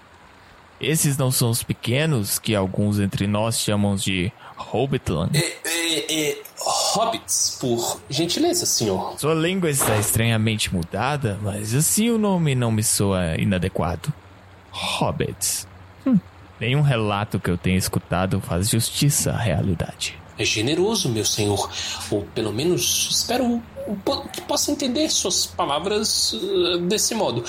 [0.81, 5.37] Esses não são os pequenos que alguns entre nós chamam de Hobbitland.
[5.37, 9.19] É, é, é, hobbits, por gentileza, senhor.
[9.19, 14.13] Sua língua está estranhamente mudada, mas assim o nome não me soa inadequado.
[14.71, 15.67] Hobbits.
[16.07, 16.19] Hum.
[16.61, 20.19] Nenhum relato que eu tenha escutado faz justiça à realidade.
[20.39, 21.71] É generoso, meu senhor.
[22.11, 23.63] Ou pelo menos espero
[24.33, 27.45] que possa entender suas palavras uh, desse modo.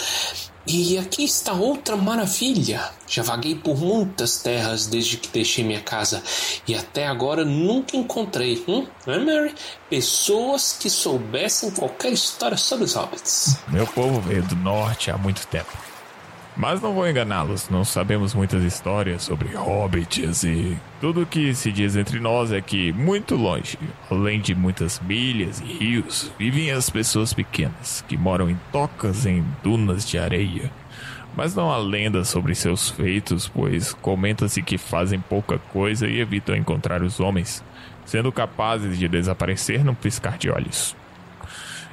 [0.69, 2.89] E aqui está outra maravilha.
[3.07, 6.21] Já vaguei por muitas terras desde que deixei minha casa
[6.67, 8.85] e até agora nunca encontrei, hum?
[9.07, 9.55] é, Mary?
[9.89, 13.57] Pessoas que soubessem qualquer história sobre os hobbits.
[13.69, 15.71] Meu povo veio do norte há muito tempo.
[16.58, 21.72] Mas não vou enganá-los, não sabemos muitas histórias sobre hobbits e tudo o que se
[21.72, 23.78] diz entre nós é que, muito longe,
[24.10, 29.45] além de muitas milhas e rios, vivem as pessoas pequenas, que moram em tocas em
[29.62, 30.72] dunas de areia.
[31.36, 36.55] Mas não há lenda sobre seus feitos, pois comenta-se que fazem pouca coisa e evitam
[36.55, 37.64] encontrar os homens,
[38.03, 40.95] sendo capazes de desaparecer num piscar de olhos.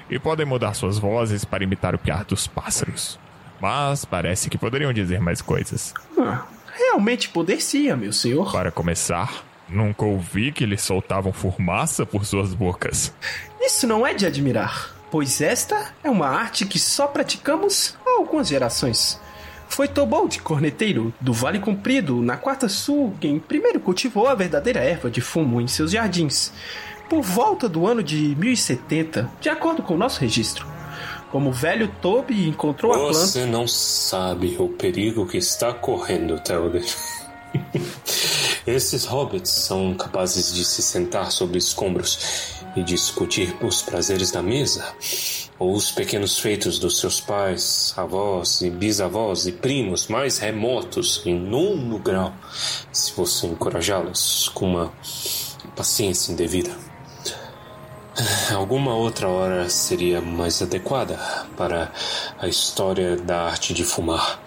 [0.09, 3.23] E podem mudar suas vozes para imitar o piar dos pássaros
[3.65, 5.95] mas parece que poderiam dizer mais coisas.
[6.19, 6.45] Ah,
[6.77, 8.53] realmente poderia, meu senhor.
[8.53, 13.11] Para começar, nunca ouvi que eles soltavam fumaça por suas bocas.
[13.59, 18.49] Isso não é de admirar, pois esta é uma arte que só praticamos há algumas
[18.49, 19.19] gerações.
[19.67, 25.11] Foi Tobold, corneteiro do Vale Comprido, na Quarta Sul, quem primeiro cultivou a verdadeira erva
[25.11, 26.53] de fumo em seus jardins,
[27.09, 30.74] por volta do ano de 1070, de acordo com o nosso registro.
[31.35, 33.27] Como o velho Toby encontrou Você a planta.
[33.27, 36.85] Você não sabe o perigo que está correndo, Telder.
[38.65, 44.85] Esses hobbits são capazes de se sentar sobre escombros e discutir os prazeres da mesa,
[45.59, 51.35] ou os pequenos feitos dos seus pais, avós e bisavós e primos mais remotos em
[51.35, 52.33] nono grau,
[52.93, 54.93] se você encorajá-los com uma
[55.75, 56.84] paciência indevida.
[58.55, 61.19] Alguma outra hora seria mais adequada
[61.57, 61.91] para
[62.39, 64.39] a história da arte de fumar.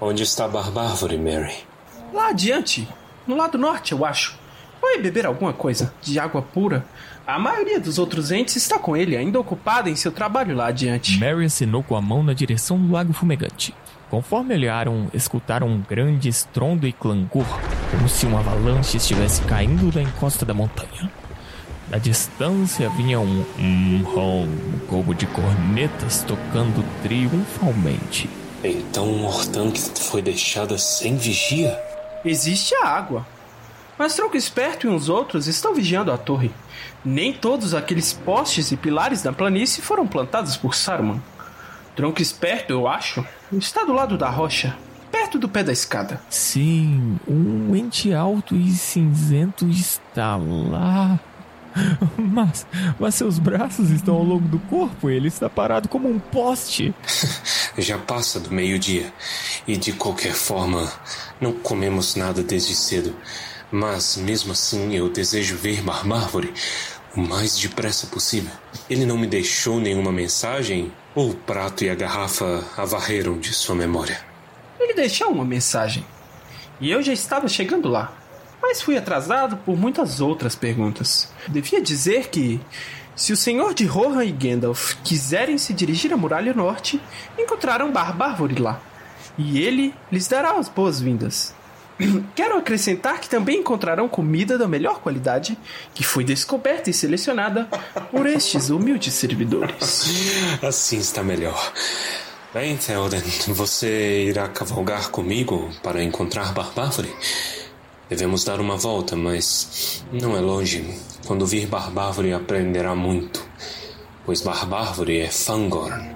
[0.00, 1.54] Onde está a Barbárvore, Mary?
[2.12, 2.86] Lá adiante,
[3.26, 4.38] no lado norte, eu acho.
[4.82, 6.84] Vai beber alguma coisa de água pura.
[7.26, 11.18] A maioria dos outros entes está com ele, ainda ocupada em seu trabalho lá adiante.
[11.18, 13.74] Mary assinou com a mão na direção do lago fumegante.
[14.10, 17.46] Conforme olharam, escutaram um grande estrondo e clangor,
[17.90, 21.10] como se uma avalanche estivesse caindo da encosta da montanha.
[21.88, 28.28] Da distância vinha um um, um como de cornetas tocando triunfalmente.
[28.64, 31.78] Então o Hortanque foi deixada sem vigia?
[32.24, 33.24] Existe a água.
[33.96, 36.50] Mas Tronco Esperto e uns outros estão vigiando a torre.
[37.04, 41.22] Nem todos aqueles postes e pilares da planície foram plantados por Saruman.
[41.94, 44.76] Tronco Esperto, eu acho, está do lado da rocha,
[45.10, 46.20] perto do pé da escada.
[46.28, 51.18] Sim, um ente alto e cinzento está lá
[52.16, 52.66] mas,
[52.98, 56.94] mas seus braços estão ao longo do corpo e ele está parado como um poste.
[57.78, 59.12] Já passa do meio-dia
[59.66, 60.90] e de qualquer forma
[61.40, 63.14] não comemos nada desde cedo.
[63.70, 66.52] Mas mesmo assim eu desejo ver Marmárvore
[67.16, 68.52] o mais depressa possível.
[68.88, 73.52] Ele não me deixou nenhuma mensagem ou o prato e a garrafa a varreram de
[73.54, 74.20] sua memória?
[74.78, 76.04] Ele deixou uma mensagem.
[76.78, 78.12] E eu já estava chegando lá.
[78.68, 81.32] Mas fui atrasado por muitas outras perguntas.
[81.46, 82.60] Devia dizer que,
[83.14, 87.00] se o senhor de Rohan e Gandalf quiserem se dirigir à Muralha Norte,
[87.38, 88.80] encontrarão Barbárvore lá.
[89.38, 91.54] E ele lhes dará as boas-vindas.
[92.34, 95.56] Quero acrescentar que também encontrarão comida da melhor qualidade,
[95.94, 97.68] que foi descoberta e selecionada
[98.10, 100.10] por estes humildes servidores.
[100.60, 101.72] Assim está melhor.
[102.52, 107.14] Bem, Theoden, você irá cavalgar comigo para encontrar Barbárvore?
[108.08, 110.84] Devemos dar uma volta, mas não é longe.
[111.26, 113.44] Quando vir Barbárvore aprenderá muito,
[114.24, 116.14] pois Barbárvore é Fangorn,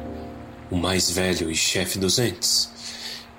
[0.71, 2.71] o mais velho e chefe dos Ents.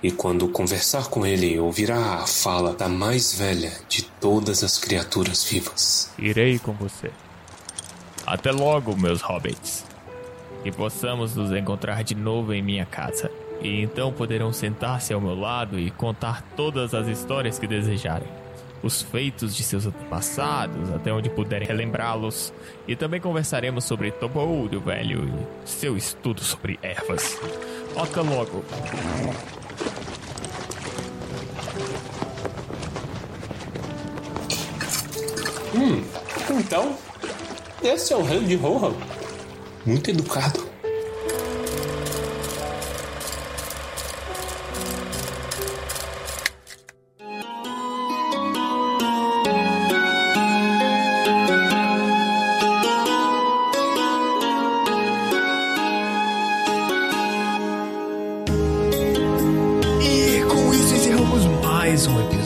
[0.04, 5.44] E quando conversar com ele, ouvirá a fala da mais velha de todas as criaturas
[5.44, 6.12] vivas.
[6.18, 7.12] Irei com você.
[8.26, 9.86] Até logo, meus hobbits.
[10.64, 13.32] Que possamos nos encontrar de novo em minha casa.
[13.62, 18.41] E então poderão sentar-se ao meu lado e contar todas as histórias que desejarem.
[18.84, 22.54] Os feitos de seus antepassados, até onde puderem relembrá-los.
[22.88, 25.26] E também conversaremos sobre Tobold, o velho,
[25.66, 27.38] e seu estudo sobre ervas.
[27.96, 28.64] Até logo.
[36.50, 36.98] Então,
[37.84, 38.94] esse é o rei de Rohan.
[39.86, 40.71] Muito educado.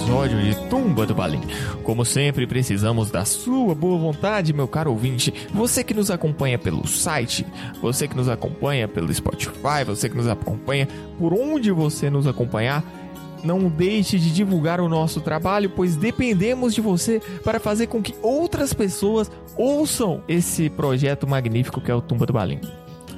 [0.05, 1.41] Episódio de Tumba do Balim.
[1.83, 5.33] Como sempre, precisamos da sua boa vontade, meu caro ouvinte.
[5.51, 7.43] Você que nos acompanha pelo site,
[7.81, 10.87] você que nos acompanha pelo Spotify, você que nos acompanha
[11.17, 12.83] por onde você nos acompanhar.
[13.43, 18.13] Não deixe de divulgar o nosso trabalho, pois dependemos de você para fazer com que
[18.21, 22.61] outras pessoas ouçam esse projeto magnífico que é o Tumba do Balim.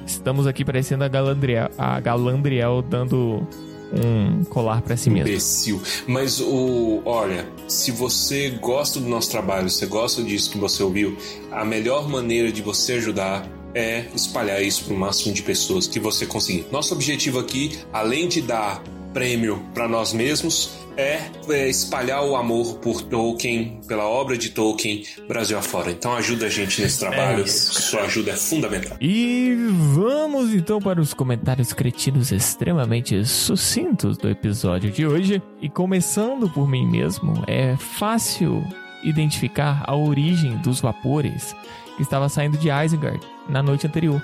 [0.06, 3.46] Estamos aqui parecendo a Galandriel, a Galandriel dando
[3.92, 5.28] um colar pra si mesmo.
[5.28, 5.80] Imbecil.
[6.06, 7.02] Mas o.
[7.04, 11.16] Olha, se você gosta do nosso trabalho, você gosta disso que você ouviu,
[11.50, 16.00] a melhor maneira de você ajudar é espalhar isso para o máximo de pessoas que
[16.00, 16.66] você conseguir.
[16.70, 18.82] Nosso objetivo aqui, além de dar
[19.18, 25.02] prêmio para nós mesmos, é, é espalhar o amor por Tolkien, pela obra de Tolkien,
[25.26, 25.90] Brasil afora.
[25.90, 27.44] Então ajuda a gente nesse trabalho.
[27.48, 28.96] Sua ajuda é fundamental.
[29.00, 29.56] E
[29.92, 35.42] vamos então para os comentários cretinos extremamente sucintos do episódio de hoje.
[35.60, 38.64] E começando por mim mesmo, é fácil
[39.02, 41.56] identificar a origem dos vapores
[41.96, 44.22] que estava saindo de Isengard na noite anterior.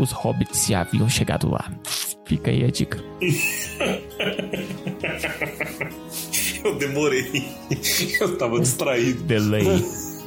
[0.00, 1.70] Os hobbits já haviam chegado lá.
[2.24, 2.98] Fica aí a dica.
[6.64, 7.44] Eu demorei.
[8.18, 9.22] Eu tava distraído.
[9.24, 9.66] Delay.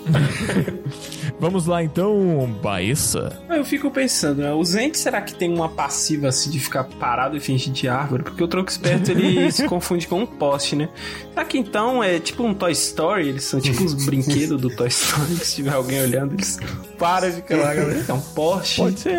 [1.40, 3.38] Vamos lá então, Baessa.
[3.50, 4.54] Eu fico pensando, né?
[4.54, 8.24] Os entes será que tem uma passiva assim de ficar parado e fingir de árvore?
[8.24, 10.90] Porque o tronco esperto ele se confunde com um poste, né?
[11.30, 13.28] Será que então é tipo um Toy Story?
[13.28, 15.36] Eles são tipo os brinquedos do Toy Story.
[15.38, 16.60] Se tiver alguém olhando, eles
[16.98, 18.06] param e ficam lá, galera.
[18.08, 18.78] É um poste?
[18.78, 19.16] Pode ser.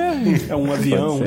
[0.49, 1.21] É um avião?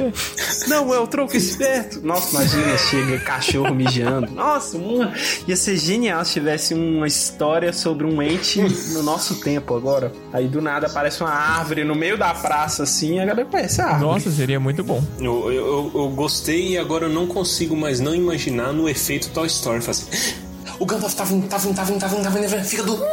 [0.68, 2.02] Não, é o tronco esperto.
[2.02, 4.32] Nossa, imagina, chega cachorro mijando.
[4.32, 5.14] Nossa, uma...
[5.48, 8.62] ia ser genial se tivesse uma história sobre um ente
[8.94, 10.12] no nosso tempo agora.
[10.34, 13.82] Aí do nada aparece uma árvore no meio da praça assim e a galera conhece
[13.82, 14.04] a árvore.
[14.12, 15.02] Nossa, seria muito bom.
[15.20, 19.30] Eu, eu, eu- eu gostei e agora eu não consigo mais não imaginar no efeito
[19.30, 19.80] Toy Story.
[19.82, 20.06] Fala assim,
[20.80, 22.84] o Gandalf tá vindo, tá vindo, tá vindo, tá vindo, tá vindo, tá vindo, fica
[22.84, 22.98] do.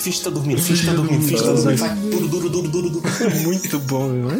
[0.00, 1.76] finge que tá dormindo, finge que tá dormindo, finge que tá dormindo.
[1.78, 3.02] Vai, duro, duro, duro, duro, duro.
[3.42, 4.30] Muito bom, meu.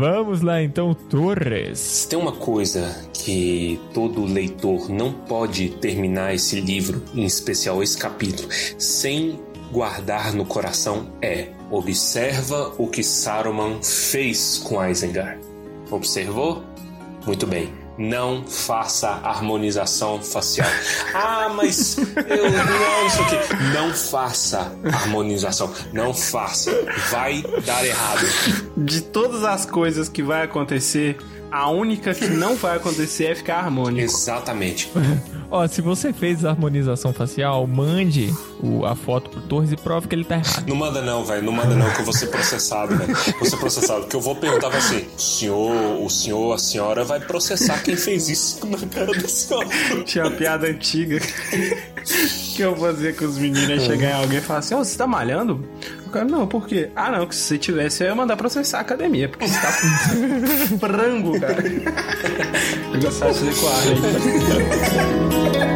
[0.00, 1.78] Vamos lá então, Torres.
[1.78, 7.96] Se tem uma coisa que todo leitor não pode terminar esse livro, em especial esse
[7.96, 9.38] capítulo, sem
[9.72, 15.40] guardar no coração é observa o que Saruman fez com Isengard.
[15.90, 16.62] Observou?
[17.26, 17.85] Muito bem.
[17.98, 20.68] Não faça harmonização facial.
[21.14, 23.36] Ah, mas eu não, isso aqui.
[23.74, 25.72] Não faça harmonização.
[25.92, 26.70] Não faça.
[27.10, 28.26] Vai dar errado.
[28.76, 31.16] De todas as coisas que vai acontecer,
[31.50, 34.00] a única que não vai acontecer é ficar harmônico.
[34.00, 34.90] Exatamente.
[35.48, 40.14] Ó, se você fez harmonização facial, mande o- a foto pro Torres e prove que
[40.16, 40.66] ele tá errado.
[40.68, 41.42] Não manda não, velho.
[41.44, 43.14] Não manda não, que eu vou ser processado, velho.
[43.38, 44.00] Vou ser processado.
[44.00, 47.94] Porque eu vou perguntar pra você: o senhor, o senhor, a senhora vai processar quem
[47.96, 49.68] fez isso na cara da senhora.
[50.04, 51.20] Tinha uma piada antiga
[52.56, 54.98] que eu fazia com os meninos é chegar em alguém e falar assim: Ô, você
[54.98, 55.64] tá malhando?
[56.16, 56.88] Cara, não, por quê?
[56.96, 59.70] Ah, não, que se você tivesse, eu ia mandar processar a academia, porque você tá
[60.70, 61.62] com frango, cara.
[62.94, 63.66] Eu gostava de fazer com
[65.72, 65.75] a.